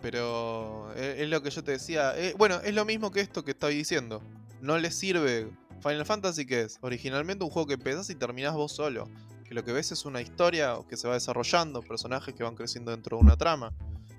[0.02, 2.18] Pero es, lo que yo te decía.
[2.18, 4.22] Eh, bueno, es lo mismo que esto que estoy diciendo.
[4.60, 5.49] No le sirve
[5.82, 6.80] Final Fantasy, ¿qué es?
[6.82, 9.08] Originalmente un juego que empezás y terminás vos solo.
[9.47, 12.91] Que lo que ves es una historia que se va desarrollando, personajes que van creciendo
[12.91, 13.74] dentro de una trama.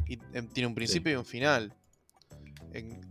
[0.07, 1.75] Y em, tiene un principio y un final.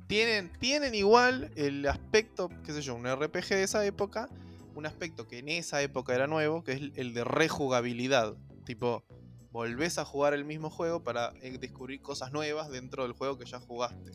[0.07, 4.29] tienen, tienen igual el aspecto, qué sé yo, un RPG de esa época.
[4.75, 8.35] Un aspecto que en esa época era nuevo, que es el de rejugabilidad.
[8.65, 9.03] Tipo,
[9.51, 13.45] volvés a jugar el mismo juego para eh, descubrir cosas nuevas dentro del juego que
[13.45, 14.11] ya jugaste.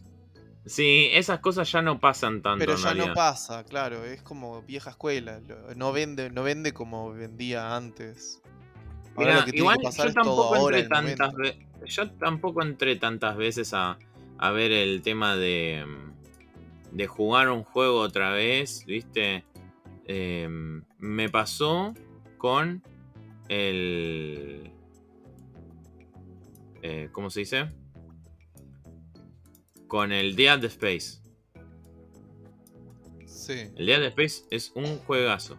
[0.66, 2.58] Sí, esas cosas ya no pasan tanto.
[2.58, 5.40] Pero ya no pasa, claro, es como vieja escuela.
[5.76, 8.42] No vende, no vende como vendía antes.
[9.52, 11.66] igual yo tampoco entré tantas veces.
[11.84, 13.98] Yo tampoco entré tantas veces a,
[14.52, 15.84] ver el tema de,
[16.90, 19.44] de jugar un juego otra vez, ¿viste?
[20.06, 21.94] Em, me pasó
[22.38, 22.82] con
[23.48, 24.72] el.
[26.88, 27.68] Eh, ¿Cómo se dice?
[29.86, 31.20] con el Dead Space.
[33.26, 33.70] Sí.
[33.76, 35.56] El Dead Space es un juegazo.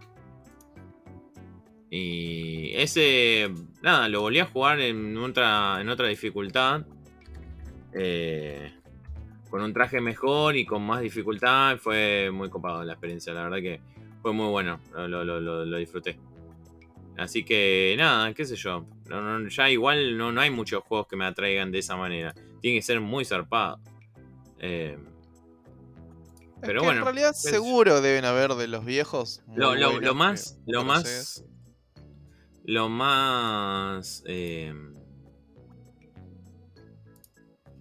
[1.89, 3.49] Y ese,
[3.81, 6.85] nada, lo volví a jugar en otra, en otra dificultad.
[7.93, 8.73] Eh,
[9.49, 11.77] con un traje mejor y con más dificultad.
[11.77, 13.79] Fue muy copado la experiencia, la verdad que
[14.21, 14.79] fue muy bueno.
[14.93, 16.19] Lo, disfruté.
[17.17, 18.85] Así que nada, qué sé yo.
[19.49, 22.33] Ya igual no, no hay muchos juegos que me atraigan de esa manera.
[22.61, 23.79] Tiene que ser muy zarpado.
[24.59, 24.97] Eh,
[26.61, 26.99] pero bueno.
[26.99, 29.43] En realidad, seguro deben haber de los viejos.
[29.55, 29.73] Lo,
[30.15, 30.57] más.
[30.65, 31.43] Lo más.
[32.63, 34.23] Lo más.
[34.25, 34.73] Eh,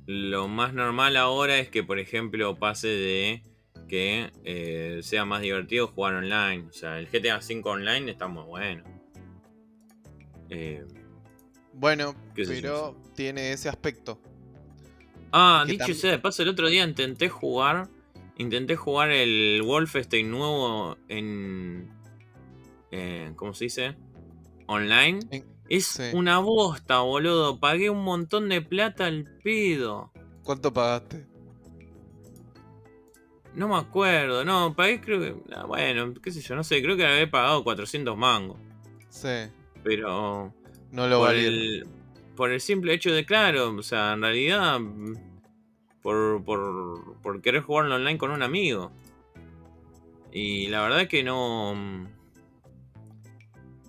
[0.06, 3.42] lo más normal ahora es que, por ejemplo, pase de
[3.88, 6.66] que eh, sea más divertido jugar online.
[6.68, 8.84] O sea, el GTA V online está muy bueno.
[10.48, 10.84] Eh,
[11.78, 14.18] Bueno, yo, pero tiene ese aspecto.
[15.32, 17.88] Ah, dicho sea de paso, el otro día intenté jugar.
[18.38, 21.90] Intenté jugar el Wolfenstein nuevo en.
[22.90, 23.96] eh, ¿Cómo se dice?
[24.66, 25.20] Online.
[25.30, 26.04] En- Es sí.
[26.14, 27.58] una bosta, boludo.
[27.58, 30.12] Pagué un montón de plata al pedo.
[30.44, 31.26] ¿Cuánto pagaste?
[33.54, 35.34] No me acuerdo, no, pagué creo que.
[35.54, 38.58] ah, Bueno, qué sé yo, no sé, creo que había pagado 400 mangos.
[39.08, 39.50] Sí,
[39.82, 40.54] Pero.
[40.97, 41.86] No lo por el,
[42.34, 44.80] por el simple hecho de, claro, o sea, en realidad.
[46.03, 48.92] Por, por, por querer jugarlo online con un amigo.
[50.32, 51.74] Y la verdad que no.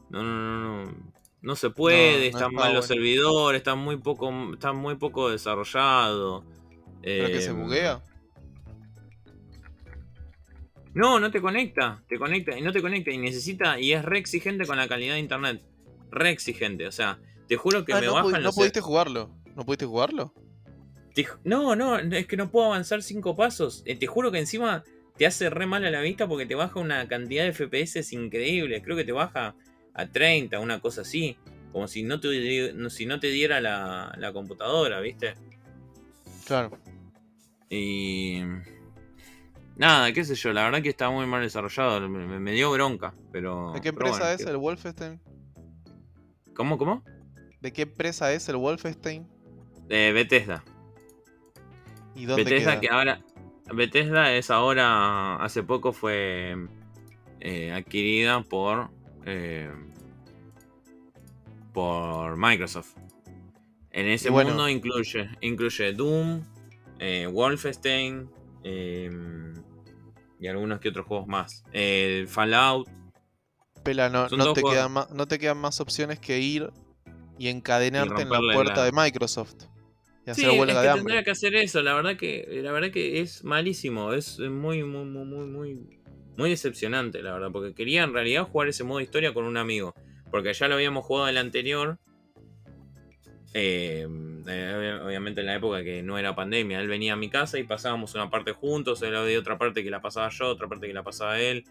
[0.10, 1.08] No, no, no, no.
[1.41, 3.01] No se puede, No, están está mal los bueno.
[3.01, 6.43] servidores, están muy poco, están muy poco desarrollado.
[7.01, 8.01] ¿Pero que se Em, buguea?
[10.93, 14.18] No, no te conecta, te conecta y no te conecta y necesita y es re
[14.18, 15.62] exigente con la calidad de internet.
[16.12, 19.30] Re exigente, o sea, te juro que Ah, me no, bajan no pudiste jugarlo.
[19.55, 20.34] ¿No pudiste jugarlo?
[21.14, 23.82] te no, no, es que no puedo avanzar cinco pasos.
[23.86, 24.84] Eh, Te juro que encima
[25.18, 28.82] te hace re mal a la vista porque te baja una cantidad de FPS increíble.
[28.84, 29.55] Creo que te baja
[29.95, 31.36] a 30, una cosa así.
[31.72, 35.34] Como si no te, si no te diera la, la computadora, ¿viste?
[36.45, 36.78] Claro.
[37.70, 38.41] Y.
[39.76, 42.08] Nada, qué sé yo, la verdad que está muy mal desarrollado.
[42.10, 43.74] Me, me- dio bronca, pero.
[43.74, 45.20] ¿De qué pero empresa bueno, es ¿qué- el Wolfenstein?
[46.58, 47.03] ¿Cómo, cómo?
[47.62, 49.28] ¿De qué empresa es el Wolfenstein?
[49.88, 50.64] De Bethesda.
[52.16, 52.82] ¿Y dónde Bethesda queda?
[52.82, 53.22] que ahora.
[53.72, 55.36] Bethesda es ahora.
[55.36, 56.55] Hace poco fue
[57.39, 58.89] eh, adquirida por.
[59.26, 59.72] eh,
[61.74, 62.95] por Microsoft.
[63.91, 64.49] En ese bueno.
[64.49, 66.41] mundo incluye, incluye Doom,
[66.97, 68.32] eh, Wolfenstein
[70.39, 71.64] y algunos que otros juegos más.
[71.72, 72.89] El Fallout.
[73.88, 76.69] Pela, no, te quedan más, no te quedan más opciones que ir
[77.39, 79.55] y encadenarte en la puerta la- de Microsoft.
[80.25, 81.23] Y Sí, hacer es huelga que de tendría hambre.
[81.23, 81.81] que hacer eso.
[81.81, 84.11] La verdad que, la verdad que es malísimo.
[84.11, 85.99] Es muy, muy, muy, muy, muy,
[86.35, 87.49] muy decepcionante, la verdad.
[87.51, 89.93] Porque quería en realidad jugar ese modo historia con un amigo.
[90.29, 91.97] Porque ya lo habíamos jugado el anterior.
[93.53, 94.05] eh,
[94.47, 96.79] eh, obviamente en la época que no era pandemia.
[96.79, 99.01] Él venía a mi casa y pasábamos una parte juntos.
[99.01, 101.63] Él había otra parte que la pasaba yo, otra parte que la pasaba él.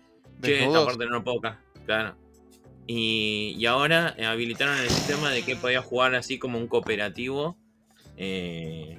[0.43, 1.41] Che, esta parte no lo puedo
[1.87, 2.17] Claro.
[2.87, 7.57] Y, y ahora eh, habilitaron el sistema de que podía jugar así como un cooperativo
[8.17, 8.99] eh,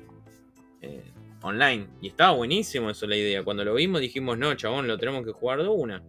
[0.82, 1.88] eh, online.
[2.02, 3.44] Y estaba buenísimo eso la idea.
[3.44, 6.04] Cuando lo vimos dijimos, no, chabón, lo tenemos que jugar de una.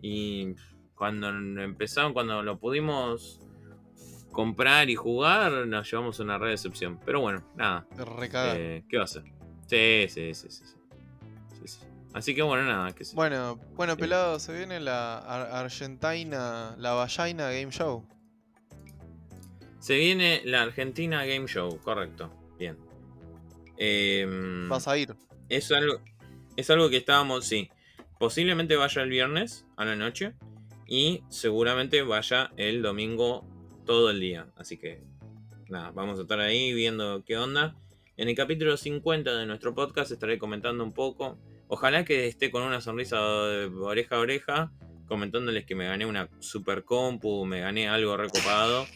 [0.00, 0.54] Y
[0.94, 3.40] cuando empezamos, cuando lo pudimos
[4.30, 6.98] comprar y jugar, nos llevamos una re decepción.
[7.04, 7.86] Pero bueno, nada.
[8.56, 9.24] Eh, ¿Qué va a hacer?
[9.66, 10.64] Sí, sí, sí, sí.
[12.12, 12.18] Sí.
[12.18, 12.18] Sí, sí.
[12.18, 12.92] Así que bueno, nada.
[12.92, 14.00] Que Bueno, bueno, Sí.
[14.00, 18.06] pelado, se viene la Ar- Argentina, la Vallaina Game Show.
[19.78, 22.30] Se viene la Argentina Game Show, correcto.
[22.58, 22.76] Bien.
[23.76, 25.14] Em, Vas a ir.
[25.48, 26.00] es, algo,
[26.56, 27.70] es algo que estábamos, sí.
[28.18, 30.34] Posiblemente vaya el viernes a la noche
[30.86, 33.44] y seguramente vaya el domingo
[33.84, 34.46] todo el día.
[34.56, 35.02] Así que
[35.68, 37.74] nada, vamos a estar ahí viendo qué onda.
[38.16, 41.38] En el capítulo 50 de nuestro podcast estaré comentando un poco.
[41.68, 44.72] Ojalá que esté con una sonrisa de oreja a oreja,
[45.06, 48.86] comentándoles que me gané una super compu, me gané algo recopado.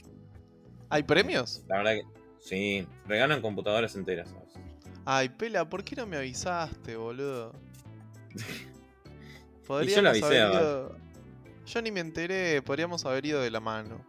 [0.90, 1.64] ¿Hay premios?
[1.68, 2.02] La verdad que
[2.38, 4.28] sí, regalan computadoras enteras.
[4.30, 4.54] ¿sabes?
[5.04, 7.52] Ay, Pela, ¿por qué no me avisaste, boludo?
[9.58, 10.96] Y Podríamos yo lo avisé, haber ido...
[11.66, 14.06] Yo ni me enteré, podríamos haber ido de la mano.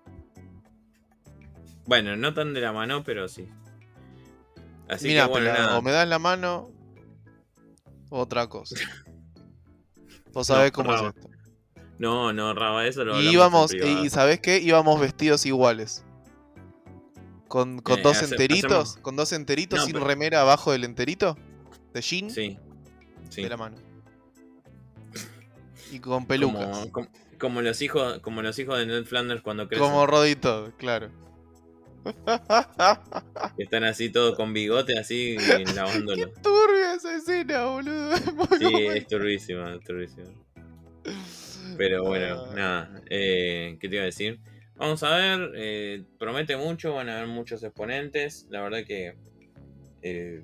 [1.87, 3.49] Bueno, no tan de la mano, pero sí.
[4.87, 5.77] Así Mira, que bueno, nada.
[5.79, 6.69] o me das la mano
[8.09, 8.75] otra cosa.
[10.33, 11.09] Vos No, sabés cómo Raba.
[11.09, 11.29] es esto.
[11.99, 14.59] No, no, Raba, eso lo Y íbamos, en y ¿sabés qué?
[14.59, 16.03] Íbamos vestidos iguales.
[17.47, 20.71] Con, con Eh, dos hace- enteritos, hacemos- con dos enteritos No, sin pero- remera abajo
[20.71, 21.37] del enterito.
[21.93, 22.59] De jean, Sí.
[23.29, 23.41] Sí.
[23.41, 23.77] de la mano.
[25.91, 26.65] Y con pelucas.
[26.65, 27.07] Como, como,
[27.39, 29.85] como los hijos, como los hijos de Ned Flanders cuando crecen.
[29.87, 31.09] Como Rodito, claro.
[33.57, 35.37] Están así todos con bigote, así
[35.75, 36.29] lavándolo.
[36.41, 38.11] Turbia esa escena, boludo.
[38.35, 38.91] Muy Sí, bueno.
[38.93, 40.27] es turbísima, es turbísima.
[41.77, 42.53] Pero bueno, Ah.
[42.55, 43.01] nada.
[43.09, 44.39] Eh, ¿Qué te iba a decir?
[44.75, 48.47] Vamos a ver, eh, promete mucho, van a haber muchos exponentes.
[48.49, 49.15] La verdad que.
[50.03, 50.43] eh,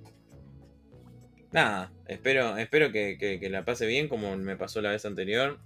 [1.51, 5.59] nada, espero, espero que, que- que la pase bien como me pasó la vez anterior.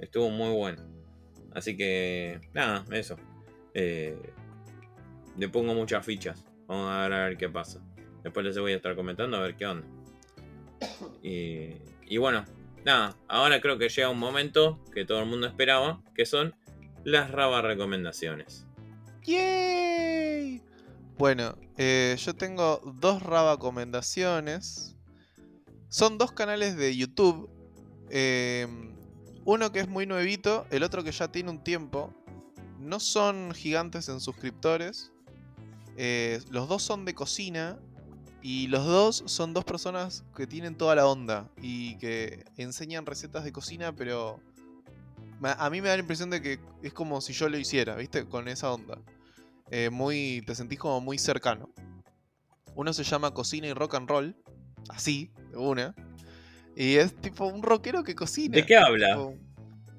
[0.00, 0.82] Estuvo muy bueno.
[1.52, 3.16] Así que, nada, eso.
[3.74, 4.16] Eh,
[5.38, 6.44] le pongo muchas fichas.
[6.66, 7.80] Vamos a ver a ver qué pasa.
[8.22, 9.86] Después les voy a estar comentando a ver qué onda.
[11.22, 11.70] Y,
[12.06, 12.44] y bueno,
[12.84, 16.54] nada, ahora creo que llega un momento que todo el mundo esperaba, que son
[17.04, 18.66] las raba recomendaciones.
[19.24, 20.62] ¡Yay!
[21.16, 24.96] Bueno, eh, yo tengo dos raba recomendaciones.
[25.88, 27.50] Son dos canales de YouTube.
[28.10, 28.96] em,
[29.44, 32.12] uno que es muy nuevito, el otro que ya tiene un tiempo.
[32.78, 35.12] No son gigantes en suscriptores.
[35.98, 37.78] Eh, los dos son de cocina.
[38.40, 41.50] Y los dos son dos personas que tienen toda la onda.
[41.60, 44.40] Y que enseñan recetas de cocina, pero...
[45.42, 48.24] A mí me da la impresión de que es como si yo lo hiciera, ¿viste?
[48.26, 48.98] Con esa onda.
[49.70, 51.68] Eh, muy, te sentís como muy cercano.
[52.74, 54.36] Uno se llama Cocina y Rock and Roll.
[54.88, 55.94] Así, de una.
[56.76, 58.54] Y es tipo un rockero que cocina.
[58.54, 59.14] ¿De qué habla?
[59.14, 59.34] Tipo,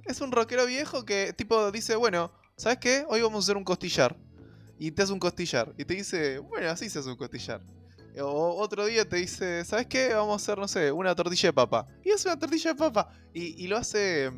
[0.05, 3.05] es un rockero viejo que tipo dice, bueno, ¿sabes qué?
[3.09, 4.17] Hoy vamos a hacer un costillar.
[4.79, 5.73] Y te hace un costillar.
[5.77, 7.61] Y te dice, bueno, así se hace un costillar.
[8.21, 10.13] O otro día te dice, ¿sabes qué?
[10.13, 11.87] Vamos a hacer, no sé, una tortilla de papa.
[12.03, 13.11] Y hace una tortilla de papa.
[13.33, 14.31] Y, lo hace...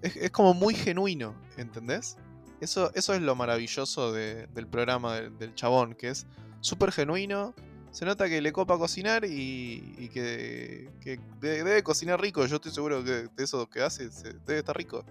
[0.00, 2.16] Es, es como muy genuino, ¿entendés?
[2.60, 6.26] Eso, eso es lo maravilloso de- del programa del, chabón, que es
[6.60, 7.54] súper genuino.
[7.90, 12.46] Se nota que le copa cocinar y, y que, que de- debe cocinar rico.
[12.46, 14.08] Yo estoy seguro que de eso que hace
[14.46, 15.04] debe estar rico.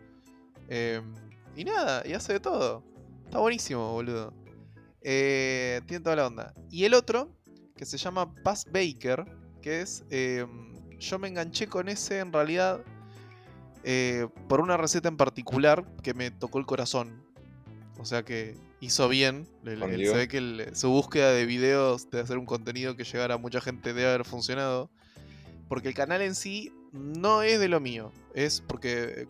[0.70, 1.02] Eh,
[1.56, 2.84] y nada, y hace de todo.
[3.26, 4.34] Está buenísimo, boludo.
[5.02, 6.54] Eh, tiene toda la onda.
[6.70, 7.32] Y el otro,
[7.76, 9.26] que se llama Paz Baker,
[9.62, 10.04] que es...
[10.10, 10.46] eh,
[11.00, 12.82] yo me enganché con ese en realidad
[13.84, 17.24] eh, por una receta en particular que me tocó el corazón.
[18.00, 19.48] O sea que hizo bien.
[19.64, 20.12] El- el- Bandió.
[20.12, 23.38] se ve que el- su búsqueda de videos, de hacer un contenido que llegara a
[23.38, 24.90] mucha gente debe haber funcionado.
[25.70, 28.12] Porque el canal en sí no es de lo mío.
[28.34, 29.28] Es porque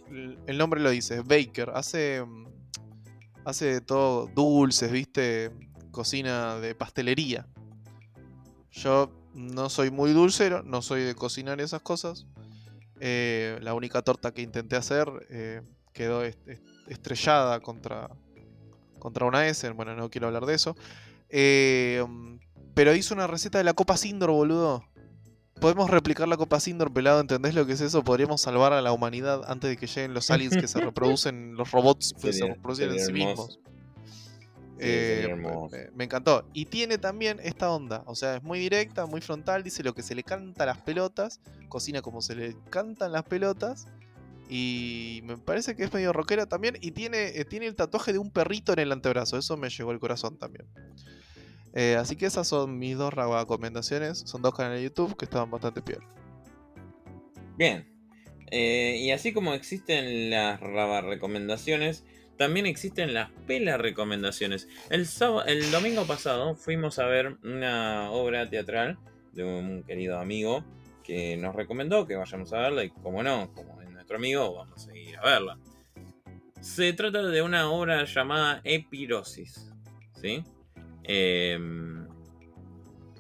[0.48, 1.72] el- nombre lo dice, es Baker.
[1.76, 2.48] Hace, mm,
[3.48, 5.52] hace todo dulces, viste,
[5.92, 7.48] cocina de pastelería.
[8.72, 12.26] Yo no soy muy dulcero, no soy de cocinar esas cosas.
[13.00, 15.62] Eh, la única torta que intenté hacer eh,
[15.94, 18.10] quedó est- est- estrellada contra,
[19.00, 19.70] contra una S.
[19.72, 20.76] Bueno, no quiero hablar de eso.
[21.30, 22.04] Eh,
[22.74, 24.84] pero hizo una receta de la Copa Sindor, boludo.
[25.60, 28.04] Podemos replicar la Copa Sindor pelado, ¿entendés lo que es eso?
[28.04, 31.72] Podríamos salvar a la humanidad antes de que lleguen los aliens que se reproducen, los
[31.72, 33.60] robots que se reproducen en sí mismos.
[34.80, 36.48] Eh, me encantó.
[36.54, 38.04] Y tiene también esta onda.
[38.06, 39.64] O sea, es muy directa, muy frontal.
[39.64, 41.40] Dice lo que se le canta a las pelotas.
[41.70, 43.88] Cocina como se le cantan las pelotas.
[44.50, 46.78] Y me parece que es medio rockera también.
[46.82, 49.38] Y tiene, eh, tiene el tatuaje de un perrito en el antebrazo.
[49.38, 50.68] Eso me llegó al corazón también.
[51.74, 54.20] Eh, así que esas son mis dos recomendaciones.
[54.20, 56.04] Son dos canales de YouTube que estaban bastante peor.
[57.58, 57.88] Bien.
[58.52, 62.06] Eh, y así como existen las raba recomendaciones,
[62.38, 64.68] también existen las pela recomendaciones.
[64.90, 65.08] El,
[65.48, 68.98] el domingo pasado fuimos a ver una obra teatral
[69.34, 70.64] de un querido amigo
[71.04, 74.88] que nos recomendó que vayamos a verla y como no, como es nuestro amigo, vamos
[74.88, 75.58] a ir a verla.
[76.62, 79.72] Se trata de una obra llamada Epirosis.
[80.14, 80.44] ¿Sí?
[81.08, 82.08] Em,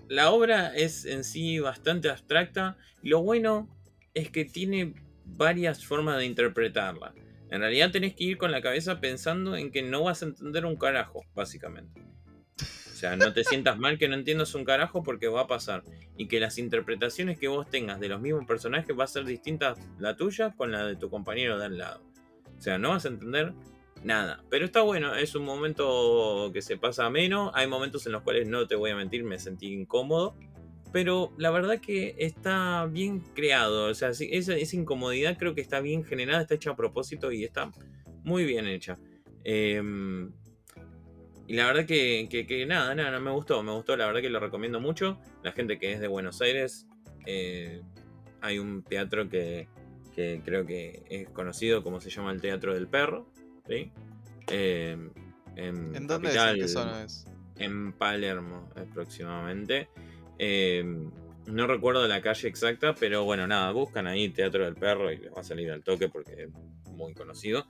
[0.09, 3.69] la obra es en sí bastante abstracta lo bueno
[4.13, 7.13] es que tiene varias formas de interpretarla.
[7.49, 10.65] En realidad tenés que ir con la cabeza pensando en que no vas a entender
[10.65, 12.01] un carajo, básicamente.
[12.61, 15.83] O sea, no te sientas mal que no entiendas un carajo porque va a pasar.
[16.17, 19.75] Y que las interpretaciones que vos tengas de los mismos personajes va a ser distinta
[19.99, 22.03] la tuya con la de tu compañero de al lado.
[22.57, 23.53] O sea, no vas a entender
[24.03, 24.43] nada.
[24.49, 27.51] Pero está bueno, es un momento que se pasa ameno.
[27.53, 30.35] Hay momentos en los cuales no te voy a mentir, me sentí incómodo.
[30.93, 33.85] Pero la verdad que está bien creado.
[33.89, 37.43] O sea, esa, esa incomodidad creo que está bien generada, está hecha a propósito y
[37.43, 37.71] está
[38.23, 38.97] muy bien hecha.
[39.43, 40.31] Em,
[41.47, 44.39] y la verdad que, que- nada, nada, me gustó, me gustó, la verdad que lo
[44.39, 45.19] recomiendo mucho.
[45.43, 46.87] La gente que es de Buenos Aires,
[47.25, 47.81] eh,
[48.41, 49.67] hay un teatro que,
[50.13, 53.31] que creo que es conocido como se llama el Teatro del Perro,
[53.67, 53.91] ¿sí?
[54.47, 55.11] Em,
[55.55, 56.35] en, ¿En dónde es?
[56.35, 57.25] Capital, ¿En qué zona es?
[57.57, 59.89] en Palermo aproximadamente.
[60.39, 60.83] Eh,
[61.47, 65.31] no recuerdo la calle exacta, pero bueno, nada, buscan ahí Teatro del Perro y les
[65.31, 66.49] va a salir al toque porque es
[66.91, 67.65] muy conocido.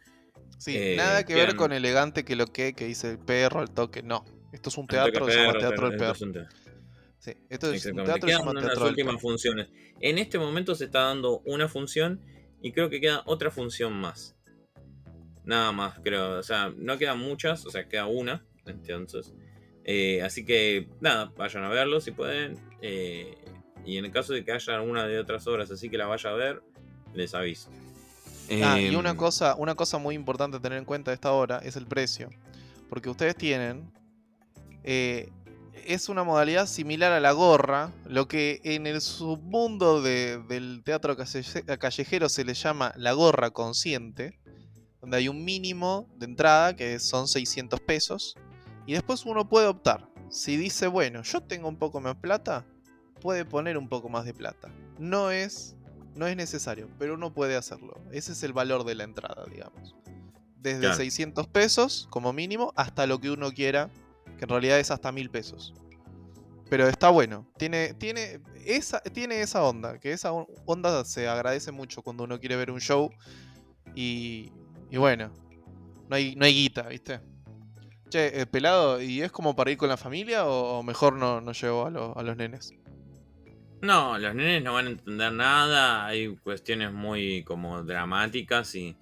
[0.57, 3.69] Sí, Eh, nada que ver con elegante que lo que, que dice el perro, el
[3.69, 4.01] toque.
[4.01, 4.25] No.
[4.51, 6.13] Esto es un Al teatro que se llama perro, Teatro del esto Perro.
[6.15, 6.67] es un te-
[7.19, 9.19] Sí, esto es un teatro Quedan Teatro últimas Perro.
[9.19, 9.67] funciones.
[9.99, 12.21] En este momento se está dando una función
[12.61, 14.35] y creo que queda otra función más.
[15.47, 16.37] Nada más, creo.
[16.37, 18.45] O sea, no quedan muchas, o sea, queda una.
[18.67, 19.33] Entonces.
[19.85, 22.59] eh, así que, nada, vayan a verlo si pueden.
[22.81, 23.35] eh,
[23.85, 26.29] y en el caso de que haya alguna de otras obras así que la vaya
[26.29, 26.61] a ver,
[27.13, 27.69] les aviso.
[28.61, 31.31] Ah, y Em, una cosa, una cosa muy importante a tener en cuenta de esta
[31.31, 32.29] hora es el precio.
[32.89, 33.89] Porque ustedes tienen.
[34.83, 35.29] eh,
[35.85, 41.15] es una modalidad similar a la gorra, lo que en el submundo de- del teatro
[41.15, 44.37] calle- callejero se le llama la gorra consciente,
[45.01, 48.35] donde hay un mínimo de entrada que son 600 pesos,
[48.85, 50.09] y después uno puede optar.
[50.29, 52.65] Si dice, bueno, yo tengo un poco más plata,
[53.21, 54.69] puede poner un poco más de plata.
[54.99, 55.75] No es,
[56.15, 57.99] no es necesario, pero uno puede hacerlo.
[58.11, 59.95] Ese es el valor de la entrada, digamos.
[60.59, 60.95] Desde Claro.
[60.95, 63.89] 600 pesos como mínimo hasta lo que uno quiera,
[64.37, 65.73] que en realidad es hasta 1000 pesos.
[66.69, 67.47] Pero está bueno.
[67.57, 69.99] Tiene, tiene, esa, tiene esa onda.
[69.99, 73.09] Que esa on- onda se agradece mucho cuando uno quiere ver un show.
[73.95, 74.51] Y,
[74.91, 75.31] y bueno,
[76.09, 77.19] no hay, no hay guita, ¿viste?
[78.09, 81.51] Che, eh, pelado, ¿y es como para ir con la familia o, mejor no, no
[81.51, 82.73] llevo a, lo- a los nenes?
[83.81, 86.05] No, los nenes no van a entender nada.
[86.05, 88.95] Hay cuestiones muy como dramáticas y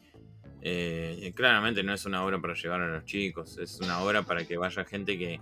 [0.62, 3.58] eh, claramente no es una obra para llevar a los chicos.
[3.58, 5.40] Es una obra para que vaya gente que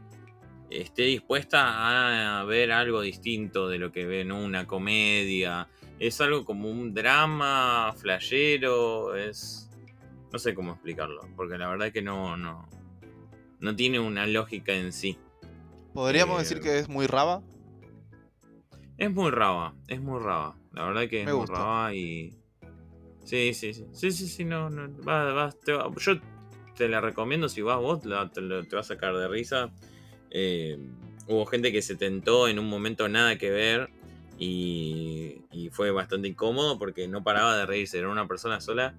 [0.69, 5.67] esté dispuesta a ver algo distinto de lo que ve en una comedia.
[5.99, 9.15] Es algo como un drama flashero.
[9.15, 9.69] Es
[10.33, 12.67] no sé cómo explicarlo, porque la verdad que no no
[13.59, 15.17] no tiene una lógica en sí.
[15.93, 17.43] ¿Podríamos Eh, decir que es muy raba?
[18.97, 20.57] Es muy raba, es muy raba.
[20.73, 21.55] La verdad que es Me muy gusta.
[21.59, 22.35] raba y.
[23.23, 23.85] Sí, sí, sí.
[23.93, 24.89] Sí, sí, sí, no, no.
[25.03, 26.13] va- va- te va- Yo
[26.75, 29.71] te la recomiendo si vas vos, la- te, te va a sacar de risa.
[30.31, 30.79] Eh,
[31.27, 33.91] hubo gente que se tentó en un momento nada que ver
[34.39, 37.99] y, y fue bastante incómodo porque no paraba de reírse.
[37.99, 38.95] Era una persona sola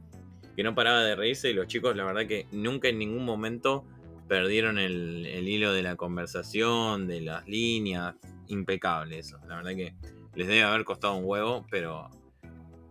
[0.56, 3.84] que no paraba de reírse y los chicos, la verdad que nunca en ningún momento
[4.28, 8.14] perdieron el, el hilo de la conversación, de las líneas.
[8.48, 9.38] Impecable eso.
[9.48, 9.94] La verdad que
[10.34, 12.10] les debe haber costado un huevo, pero.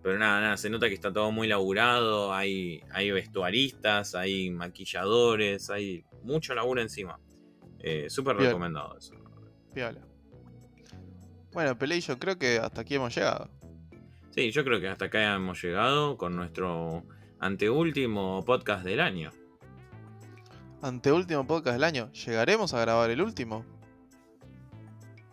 [0.02, 5.70] Pero nada, nada, se nota que está todo muy laburado, hay, hay vestuaristas, hay maquilladores,
[5.70, 7.18] hay mucho laburo encima.
[7.80, 9.16] Eh, Súper recomendado eso.
[9.74, 10.02] Piola.
[11.54, 13.50] Bueno, Peleillo, creo que hasta aquí hemos llegado.
[14.32, 17.06] Sí, yo creo que hasta acá hemos llegado con nuestro
[17.44, 19.32] anteúltimo podcast del año.
[20.82, 22.12] Anteúltimo podcast del año.
[22.14, 23.66] ¿Llegaremos a grabar el último?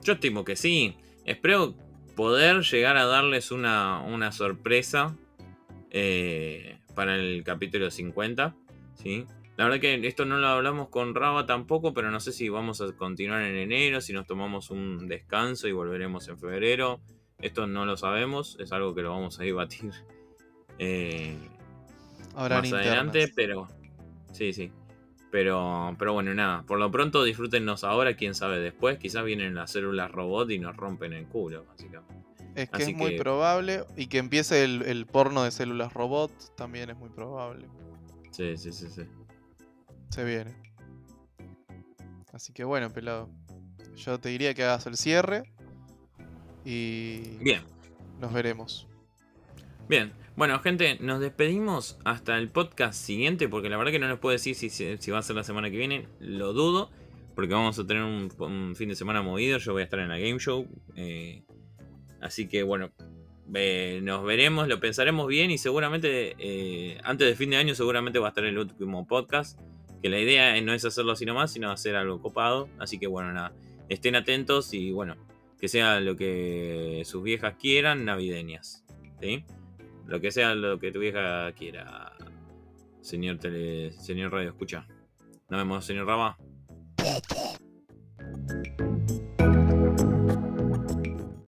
[0.03, 0.97] Yo estimo que sí.
[1.25, 1.75] Espero
[2.17, 5.17] poder llegar a darles una, una sorpresa
[5.91, 8.57] eh, para el capítulo 50.
[8.95, 9.27] ¿sí?
[9.57, 12.81] La verdad que esto no lo hablamos con Raba tampoco, pero no sé si vamos
[12.81, 17.01] a continuar en enero, si nos tomamos un descanso y volveremos en febrero.
[17.39, 19.93] Esto no lo sabemos, es algo que lo vamos a debatir
[20.79, 21.39] eh,
[22.35, 23.69] Más adelante, pero
[24.33, 24.71] sí, sí.
[25.31, 26.63] Pero, pero bueno, nada.
[26.63, 28.99] Por lo pronto disfrútennos ahora, quién sabe después.
[28.99, 32.15] Quizás vienen las células robot y nos rompen el culo, básicamente.
[32.57, 33.85] Es que así es muy que- probable.
[33.97, 37.69] Y que empiece el, el porno de células robot también es muy probable.
[38.33, 39.03] Sí, sí, sí, sí.
[40.09, 40.57] Se viene.
[42.33, 43.29] Así que bueno, pelado.
[43.97, 45.45] Yo te diría que hagas el cierre.
[46.65, 47.63] Y Bien,
[48.19, 48.89] nos veremos.
[49.89, 50.13] bien.
[50.41, 54.33] Bueno, gente, nos despedimos hasta el podcast siguiente, porque la verdad que no les puedo
[54.33, 56.09] decir si, va a ser la semana que viene.
[56.19, 56.91] Lo dudo,
[57.35, 59.59] porque vamos a tener un, fin de semana movido.
[59.59, 60.67] Yo voy a estar en la Game Show.
[60.97, 61.43] eh,
[62.23, 62.91] así que bueno,
[63.55, 68.19] eh, nos veremos, lo pensaremos bien y seguramente eh, antes del fin de año seguramente
[68.19, 69.61] va a estar el último podcast.
[70.03, 72.71] Que la idea no es hacerlo así nomás, sino hacer algo copado.
[72.79, 73.53] Así que bueno, nada,
[73.91, 75.19] estén atentos y bueno,
[75.61, 78.87] que sea lo que sus viejas quieran, navideñas.
[79.21, 79.45] ¿Sí?
[80.11, 82.13] Lo que sea lo que tu vieja quiera.
[83.01, 84.85] Señor tele, señor radio, escucha.
[85.49, 86.37] Nos vemos, señor Rama.